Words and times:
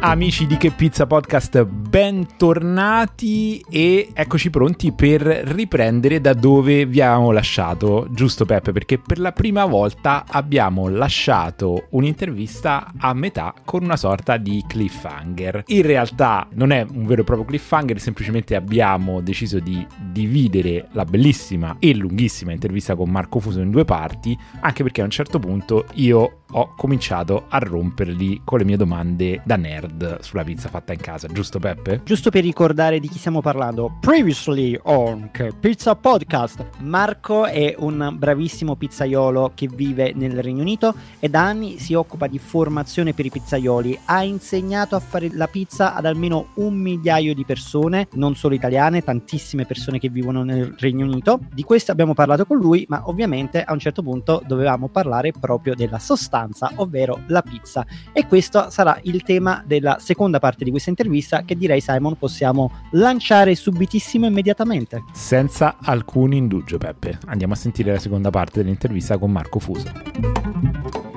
Amici 0.00 0.46
di 0.46 0.56
Che 0.56 0.70
Pizza 0.70 1.08
Podcast, 1.08 1.64
bentornati 1.64 3.60
e 3.68 4.10
eccoci 4.14 4.48
pronti 4.48 4.92
per 4.92 5.22
riprendere 5.22 6.20
da 6.20 6.34
dove 6.34 6.86
vi 6.86 7.00
avevamo 7.00 7.32
lasciato, 7.32 8.06
giusto 8.12 8.44
Peppe? 8.44 8.70
Perché 8.70 8.98
per 8.98 9.18
la 9.18 9.32
prima 9.32 9.64
volta 9.64 10.24
abbiamo 10.28 10.86
lasciato 10.86 11.88
un'intervista 11.90 12.92
a 12.96 13.12
metà 13.12 13.52
con 13.64 13.82
una 13.82 13.96
sorta 13.96 14.36
di 14.36 14.62
cliffhanger. 14.68 15.64
In 15.66 15.82
realtà 15.82 16.46
non 16.52 16.70
è 16.70 16.86
un 16.88 17.04
vero 17.04 17.22
e 17.22 17.24
proprio 17.24 17.48
cliffhanger, 17.48 17.98
semplicemente 17.98 18.54
abbiamo 18.54 19.20
deciso 19.20 19.58
di 19.58 19.84
dividere 20.12 20.86
la 20.92 21.04
bellissima 21.06 21.74
e 21.80 21.92
lunghissima 21.92 22.52
intervista 22.52 22.94
con 22.94 23.10
Marco 23.10 23.40
Fuso 23.40 23.60
in 23.60 23.72
due 23.72 23.84
parti, 23.84 24.38
anche 24.60 24.84
perché 24.84 25.00
a 25.00 25.04
un 25.04 25.10
certo 25.10 25.40
punto 25.40 25.86
io 25.94 26.42
ho 26.50 26.74
cominciato 26.76 27.46
a 27.48 27.58
romperli 27.58 28.42
con 28.44 28.58
le 28.58 28.64
mie 28.64 28.76
domande 28.76 29.42
da 29.44 29.56
nerd 29.56 29.87
sulla 30.20 30.44
pizza 30.44 30.68
fatta 30.68 30.92
in 30.92 31.00
casa, 31.00 31.28
giusto 31.28 31.58
Peppe? 31.58 32.00
Giusto 32.04 32.30
per 32.30 32.42
ricordare 32.42 33.00
di 33.00 33.08
chi 33.08 33.18
stiamo 33.18 33.40
parlando, 33.40 33.96
previously 34.00 34.78
on 34.84 35.30
Pizza 35.60 35.94
Podcast, 35.94 36.64
Marco 36.80 37.46
è 37.46 37.74
un 37.78 38.14
bravissimo 38.16 38.76
pizzaiolo 38.76 39.52
che 39.54 39.68
vive 39.72 40.12
nel 40.14 40.42
Regno 40.42 40.62
Unito 40.62 40.94
e 41.18 41.28
da 41.28 41.42
anni 41.44 41.78
si 41.78 41.94
occupa 41.94 42.26
di 42.26 42.38
formazione 42.38 43.12
per 43.12 43.26
i 43.26 43.30
pizzaioli, 43.30 43.98
ha 44.06 44.22
insegnato 44.22 44.96
a 44.96 45.00
fare 45.00 45.30
la 45.32 45.46
pizza 45.46 45.94
ad 45.94 46.06
almeno 46.06 46.48
un 46.54 46.74
migliaio 46.74 47.34
di 47.34 47.44
persone, 47.44 48.08
non 48.12 48.34
solo 48.34 48.54
italiane, 48.54 49.02
tantissime 49.02 49.66
persone 49.66 49.98
che 49.98 50.08
vivono 50.08 50.42
nel 50.42 50.74
Regno 50.78 51.04
Unito. 51.04 51.40
Di 51.52 51.62
questo 51.62 51.92
abbiamo 51.92 52.14
parlato 52.14 52.44
con 52.44 52.58
lui, 52.58 52.84
ma 52.88 53.02
ovviamente 53.08 53.62
a 53.62 53.72
un 53.72 53.78
certo 53.78 54.02
punto 54.02 54.42
dovevamo 54.46 54.88
parlare 54.88 55.32
proprio 55.32 55.74
della 55.74 55.98
sostanza 55.98 56.72
ovvero 56.76 57.20
la 57.26 57.42
pizza. 57.42 57.84
E 58.12 58.26
questo 58.26 58.70
sarà 58.70 58.98
il 59.02 59.22
tema 59.22 59.62
della 59.78 59.98
seconda 60.00 60.38
parte 60.38 60.64
di 60.64 60.70
questa 60.70 60.90
intervista 60.90 61.42
che 61.42 61.56
direi 61.56 61.80
Simon 61.80 62.16
possiamo 62.16 62.70
lanciare 62.92 63.54
subitissimo 63.54 64.26
immediatamente. 64.26 65.04
Senza 65.12 65.76
alcun 65.80 66.32
indugio 66.32 66.78
Peppe, 66.78 67.18
andiamo 67.26 67.52
a 67.52 67.56
sentire 67.56 67.92
la 67.92 67.98
seconda 67.98 68.30
parte 68.30 68.62
dell'intervista 68.62 69.18
con 69.18 69.30
Marco 69.30 69.58
Fuso. 69.58 71.07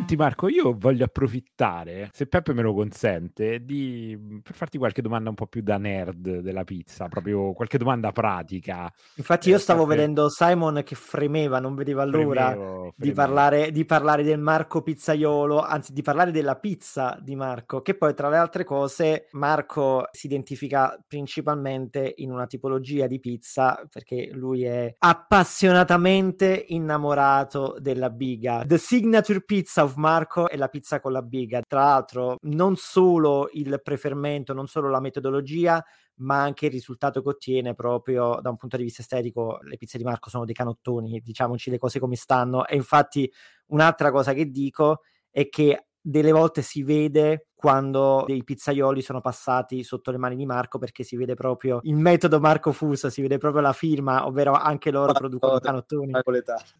Senti 0.00 0.16
Marco, 0.16 0.48
io 0.48 0.74
voglio 0.78 1.04
approfittare, 1.04 2.08
se 2.14 2.26
Peppe 2.26 2.54
me 2.54 2.62
lo 2.62 2.72
consente, 2.72 3.62
di, 3.62 4.40
per 4.42 4.54
farti 4.54 4.78
qualche 4.78 5.02
domanda 5.02 5.28
un 5.28 5.34
po' 5.34 5.46
più 5.46 5.60
da 5.60 5.76
nerd 5.76 6.38
della 6.38 6.64
pizza, 6.64 7.06
proprio 7.08 7.52
qualche 7.52 7.76
domanda 7.76 8.10
pratica. 8.10 8.90
Infatti 9.16 9.50
io 9.50 9.56
eh, 9.56 9.58
stavo 9.58 9.84
Peppe... 9.84 9.96
vedendo 9.96 10.30
Simon 10.30 10.80
che 10.86 10.94
fremeva, 10.94 11.60
non 11.60 11.74
vedeva 11.74 12.06
l'ora 12.06 12.46
fremevo, 12.46 12.64
fremevo. 12.64 12.94
Di, 12.96 13.12
parlare, 13.12 13.70
di 13.72 13.84
parlare 13.84 14.22
del 14.22 14.38
Marco 14.40 14.80
pizzaiolo, 14.80 15.60
anzi 15.60 15.92
di 15.92 16.00
parlare 16.00 16.30
della 16.30 16.56
pizza 16.56 17.18
di 17.20 17.36
Marco, 17.36 17.82
che 17.82 17.94
poi 17.94 18.14
tra 18.14 18.30
le 18.30 18.38
altre 18.38 18.64
cose 18.64 19.26
Marco 19.32 20.08
si 20.12 20.26
identifica 20.26 20.98
principalmente 21.06 22.14
in 22.16 22.32
una 22.32 22.46
tipologia 22.46 23.06
di 23.06 23.20
pizza 23.20 23.86
perché 23.92 24.30
lui 24.32 24.64
è 24.64 24.94
appassionatamente 24.96 26.64
innamorato 26.68 27.76
della 27.78 28.08
biga. 28.08 28.64
The 28.66 28.78
signature 28.78 29.42
pizza 29.42 29.58
pizza 29.60 29.84
of 29.90 29.96
Marco 29.96 30.48
e 30.48 30.56
la 30.56 30.68
pizza 30.68 31.00
con 31.00 31.12
la 31.12 31.22
biga. 31.22 31.60
Tra 31.66 31.80
l'altro, 31.84 32.36
non 32.42 32.76
solo 32.76 33.48
il 33.52 33.80
preferimento, 33.82 34.52
non 34.54 34.66
solo 34.66 34.88
la 34.88 35.00
metodologia, 35.00 35.84
ma 36.16 36.40
anche 36.40 36.66
il 36.66 36.72
risultato 36.72 37.22
che 37.22 37.28
ottiene 37.28 37.74
proprio 37.74 38.38
da 38.40 38.50
un 38.50 38.56
punto 38.56 38.76
di 38.76 38.84
vista 38.84 39.02
estetico. 39.02 39.58
Le 39.62 39.76
pizze 39.76 39.98
di 39.98 40.04
Marco 40.04 40.30
sono 40.30 40.44
dei 40.44 40.54
canottoni, 40.54 41.20
diciamoci 41.20 41.70
le 41.70 41.78
cose 41.78 41.98
come 41.98 42.16
stanno. 42.16 42.66
E 42.66 42.76
infatti, 42.76 43.30
un'altra 43.66 44.10
cosa 44.10 44.32
che 44.32 44.50
dico 44.50 45.02
è 45.30 45.48
che 45.48 45.86
delle 46.00 46.32
volte 46.32 46.62
si 46.62 46.82
vede 46.82 47.48
quando 47.60 48.24
dei 48.26 48.42
pizzaioli 48.42 49.02
sono 49.02 49.20
passati 49.20 49.82
sotto 49.82 50.10
le 50.10 50.16
mani 50.16 50.34
di 50.34 50.46
Marco 50.46 50.78
perché 50.78 51.02
si 51.02 51.14
vede 51.14 51.34
proprio 51.34 51.80
il 51.82 51.94
metodo 51.94 52.40
Marco 52.40 52.72
Fuso, 52.72 53.10
si 53.10 53.20
vede 53.20 53.36
proprio 53.36 53.60
la 53.60 53.74
firma, 53.74 54.26
ovvero 54.26 54.54
anche 54.54 54.90
loro 54.90 55.12
producono 55.12 55.58
canottoni. 55.58 56.12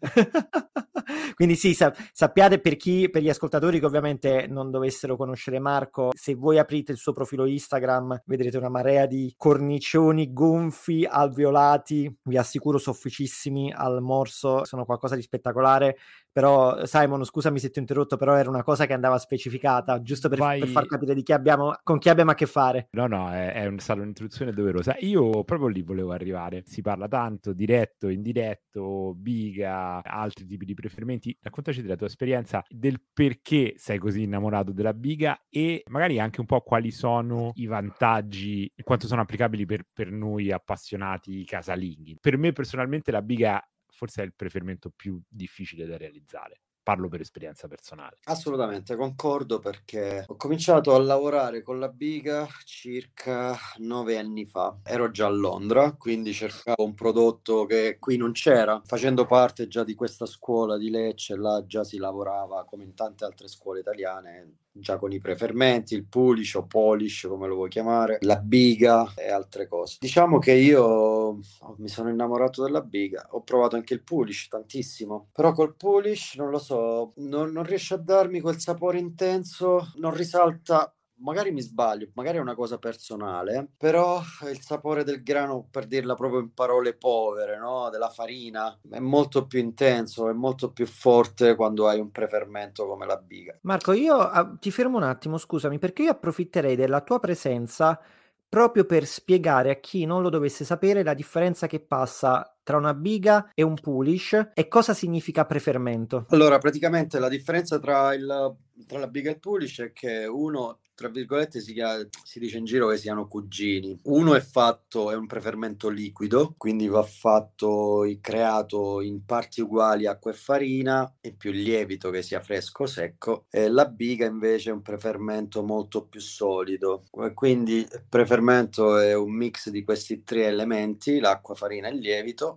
Quindi 1.34 1.56
sì, 1.56 1.74
sa- 1.74 1.92
sappiate 2.12 2.60
per 2.60 2.76
chi, 2.76 3.10
per 3.10 3.20
gli 3.20 3.28
ascoltatori 3.28 3.78
che 3.78 3.84
ovviamente 3.84 4.46
non 4.48 4.70
dovessero 4.70 5.16
conoscere 5.16 5.58
Marco, 5.58 6.12
se 6.14 6.34
voi 6.34 6.58
aprite 6.58 6.92
il 6.92 6.98
suo 6.98 7.12
profilo 7.12 7.44
Instagram 7.44 8.22
vedrete 8.24 8.56
una 8.56 8.70
marea 8.70 9.04
di 9.04 9.34
cornicioni 9.36 10.32
gonfi, 10.32 11.04
alveolati, 11.04 12.20
vi 12.22 12.38
assicuro 12.38 12.78
sofficissimi 12.78 13.70
al 13.70 14.00
morso, 14.00 14.64
sono 14.64 14.86
qualcosa 14.86 15.14
di 15.14 15.22
spettacolare, 15.22 15.98
però 16.32 16.84
Simon 16.86 17.24
scusami 17.24 17.58
se 17.58 17.70
ti 17.70 17.78
ho 17.78 17.80
interrotto, 17.82 18.16
però 18.16 18.36
era 18.36 18.48
una 18.48 18.62
cosa 18.62 18.86
che 18.86 18.92
andava 18.92 19.18
specificata, 19.18 20.00
giusto 20.00 20.28
per, 20.28 20.38
per 20.38 20.68
far 20.70 20.86
capire 20.86 21.14
di 21.14 21.22
chi 21.22 21.32
abbiamo, 21.32 21.74
con 21.82 21.98
chi 21.98 22.08
abbiamo 22.08 22.30
a 22.30 22.34
che 22.34 22.46
fare. 22.46 22.88
No, 22.92 23.06
no, 23.06 23.30
è, 23.30 23.52
è 23.52 23.72
stata 23.78 24.00
un'introduzione 24.00 24.52
doverosa. 24.52 24.96
Io 25.00 25.44
proprio 25.44 25.68
lì 25.68 25.82
volevo 25.82 26.12
arrivare. 26.12 26.62
Si 26.66 26.80
parla 26.80 27.08
tanto, 27.08 27.52
diretto, 27.52 28.08
indiretto, 28.08 29.14
biga, 29.14 30.02
altri 30.02 30.46
tipi 30.46 30.64
di 30.64 30.74
preferimenti. 30.74 31.36
Raccontaci 31.40 31.82
della 31.82 31.96
tua 31.96 32.06
esperienza, 32.06 32.64
del 32.68 33.02
perché 33.12 33.74
sei 33.76 33.98
così 33.98 34.22
innamorato 34.22 34.72
della 34.72 34.94
biga 34.94 35.46
e 35.48 35.82
magari 35.88 36.18
anche 36.18 36.40
un 36.40 36.46
po' 36.46 36.60
quali 36.60 36.90
sono 36.90 37.52
i 37.54 37.66
vantaggi 37.66 38.70
e 38.74 38.82
quanto 38.82 39.06
sono 39.06 39.22
applicabili 39.22 39.66
per, 39.66 39.86
per 39.92 40.10
noi 40.10 40.50
appassionati 40.50 41.44
casalinghi. 41.44 42.16
Per 42.20 42.36
me 42.36 42.52
personalmente 42.52 43.10
la 43.10 43.22
biga 43.22 43.62
forse 43.92 44.22
è 44.22 44.24
il 44.24 44.34
preferimento 44.34 44.90
più 44.94 45.20
difficile 45.28 45.86
da 45.86 45.96
realizzare 45.96 46.60
parlo 46.90 47.08
per 47.08 47.20
esperienza 47.20 47.68
personale. 47.68 48.18
Assolutamente, 48.24 48.96
concordo 48.96 49.60
perché 49.60 50.24
ho 50.26 50.36
cominciato 50.36 50.94
a 50.94 50.98
lavorare 51.00 51.62
con 51.62 51.78
la 51.78 51.88
Biga 51.88 52.46
circa 52.64 53.56
nove 53.78 54.18
anni 54.18 54.44
fa. 54.44 54.78
Ero 54.82 55.10
già 55.10 55.26
a 55.26 55.30
Londra, 55.30 55.92
quindi 55.92 56.32
cercavo 56.32 56.84
un 56.84 56.94
prodotto 56.94 57.64
che 57.66 57.96
qui 58.00 58.16
non 58.16 58.32
c'era. 58.32 58.82
Facendo 58.84 59.24
parte 59.26 59.68
già 59.68 59.84
di 59.84 59.94
questa 59.94 60.26
scuola 60.26 60.76
di 60.76 60.90
Lecce, 60.90 61.36
là 61.36 61.64
già 61.64 61.84
si 61.84 61.98
lavorava 61.98 62.64
come 62.64 62.82
in 62.84 62.94
tante 62.94 63.24
altre 63.24 63.46
scuole 63.46 63.80
italiane 63.80 64.56
già 64.80 64.96
con 64.96 65.12
i 65.12 65.20
prefermenti, 65.20 65.94
il 65.94 66.06
pulish 66.06 66.54
o 66.54 66.64
polish 66.64 67.26
come 67.28 67.46
lo 67.46 67.54
vuoi 67.54 67.68
chiamare, 67.68 68.18
la 68.20 68.36
biga 68.36 69.12
e 69.16 69.30
altre 69.30 69.68
cose. 69.68 69.96
Diciamo 70.00 70.38
che 70.38 70.52
io 70.52 70.82
oh, 70.82 71.40
mi 71.78 71.88
sono 71.88 72.10
innamorato 72.10 72.62
della 72.62 72.82
biga, 72.82 73.28
ho 73.30 73.42
provato 73.42 73.76
anche 73.76 73.94
il 73.94 74.02
pulish 74.02 74.48
tantissimo, 74.48 75.28
però 75.32 75.52
col 75.52 75.76
pulish 75.76 76.34
non 76.36 76.50
lo 76.50 76.58
so, 76.58 77.12
non, 77.16 77.50
non 77.52 77.64
riesce 77.64 77.94
a 77.94 77.98
darmi 77.98 78.40
quel 78.40 78.58
sapore 78.58 78.98
intenso, 78.98 79.92
non 79.96 80.14
risalta 80.14 80.92
magari 81.20 81.52
mi 81.52 81.60
sbaglio, 81.60 82.08
magari 82.14 82.38
è 82.38 82.40
una 82.40 82.54
cosa 82.54 82.78
personale, 82.78 83.68
però 83.76 84.20
il 84.50 84.60
sapore 84.60 85.04
del 85.04 85.22
grano, 85.22 85.66
per 85.70 85.86
dirla 85.86 86.14
proprio 86.14 86.40
in 86.40 86.52
parole 86.52 86.94
povere, 86.94 87.58
no? 87.58 87.88
della 87.90 88.08
farina, 88.08 88.78
è 88.88 88.98
molto 88.98 89.46
più 89.46 89.60
intenso, 89.60 90.28
è 90.28 90.32
molto 90.32 90.72
più 90.72 90.86
forte 90.86 91.54
quando 91.54 91.88
hai 91.88 92.00
un 92.00 92.10
prefermento 92.10 92.86
come 92.86 93.06
la 93.06 93.16
biga. 93.16 93.58
Marco, 93.62 93.92
io 93.92 94.16
ah, 94.16 94.56
ti 94.58 94.70
fermo 94.70 94.96
un 94.96 95.04
attimo, 95.04 95.38
scusami, 95.38 95.78
perché 95.78 96.02
io 96.02 96.10
approfitterei 96.10 96.76
della 96.76 97.00
tua 97.00 97.18
presenza 97.18 98.00
proprio 98.48 98.84
per 98.84 99.06
spiegare 99.06 99.70
a 99.70 99.76
chi 99.76 100.04
non 100.04 100.22
lo 100.22 100.28
dovesse 100.28 100.64
sapere 100.64 101.04
la 101.04 101.14
differenza 101.14 101.68
che 101.68 101.78
passa 101.78 102.58
tra 102.62 102.76
una 102.76 102.94
biga 102.94 103.50
e 103.54 103.62
un 103.62 103.74
pulish 103.74 104.50
e 104.54 104.68
cosa 104.68 104.94
significa 104.94 105.44
prefermento. 105.44 106.26
Allora, 106.30 106.58
praticamente 106.58 107.18
la 107.18 107.28
differenza 107.28 107.78
tra, 107.78 108.14
il, 108.14 108.56
tra 108.86 108.98
la 108.98 109.08
biga 109.08 109.30
e 109.30 109.34
il 109.34 109.40
pulish 109.40 109.80
è 109.80 109.92
che 109.92 110.26
uno 110.26 110.78
tra 111.00 111.08
virgolette 111.08 111.60
si, 111.60 111.72
chiama, 111.72 112.06
si, 112.24 112.38
dice 112.38 112.58
in 112.58 112.66
giro 112.66 112.88
che 112.88 112.98
siano 112.98 113.26
cugini. 113.26 113.98
Uno 114.02 114.34
è 114.34 114.40
fatto, 114.40 115.10
è 115.10 115.16
un 115.16 115.26
prefermento 115.26 115.88
liquido, 115.88 116.52
quindi 116.58 116.88
va 116.88 117.02
fatto, 117.02 118.04
creato 118.20 119.00
in 119.00 119.24
parti 119.24 119.62
uguali 119.62 120.06
acqua 120.06 120.30
e 120.30 120.34
farina 120.34 121.10
e 121.22 121.32
più 121.32 121.52
lievito 121.52 122.10
che 122.10 122.20
sia 122.20 122.40
fresco 122.40 122.82
o 122.82 122.86
secco. 122.86 123.46
E 123.48 123.70
la 123.70 123.86
biga 123.86 124.26
invece 124.26 124.68
è 124.68 124.74
un 124.74 124.82
prefermento 124.82 125.62
molto 125.62 126.04
più 126.04 126.20
solido. 126.20 127.04
Quindi 127.32 127.76
il 127.76 128.04
prefermento 128.06 128.98
è 128.98 129.14
un 129.14 129.32
mix 129.32 129.70
di 129.70 129.82
questi 129.82 130.22
tre 130.22 130.48
elementi, 130.48 131.18
l'acqua, 131.18 131.54
farina 131.54 131.88
e 131.88 131.94
il 131.94 132.00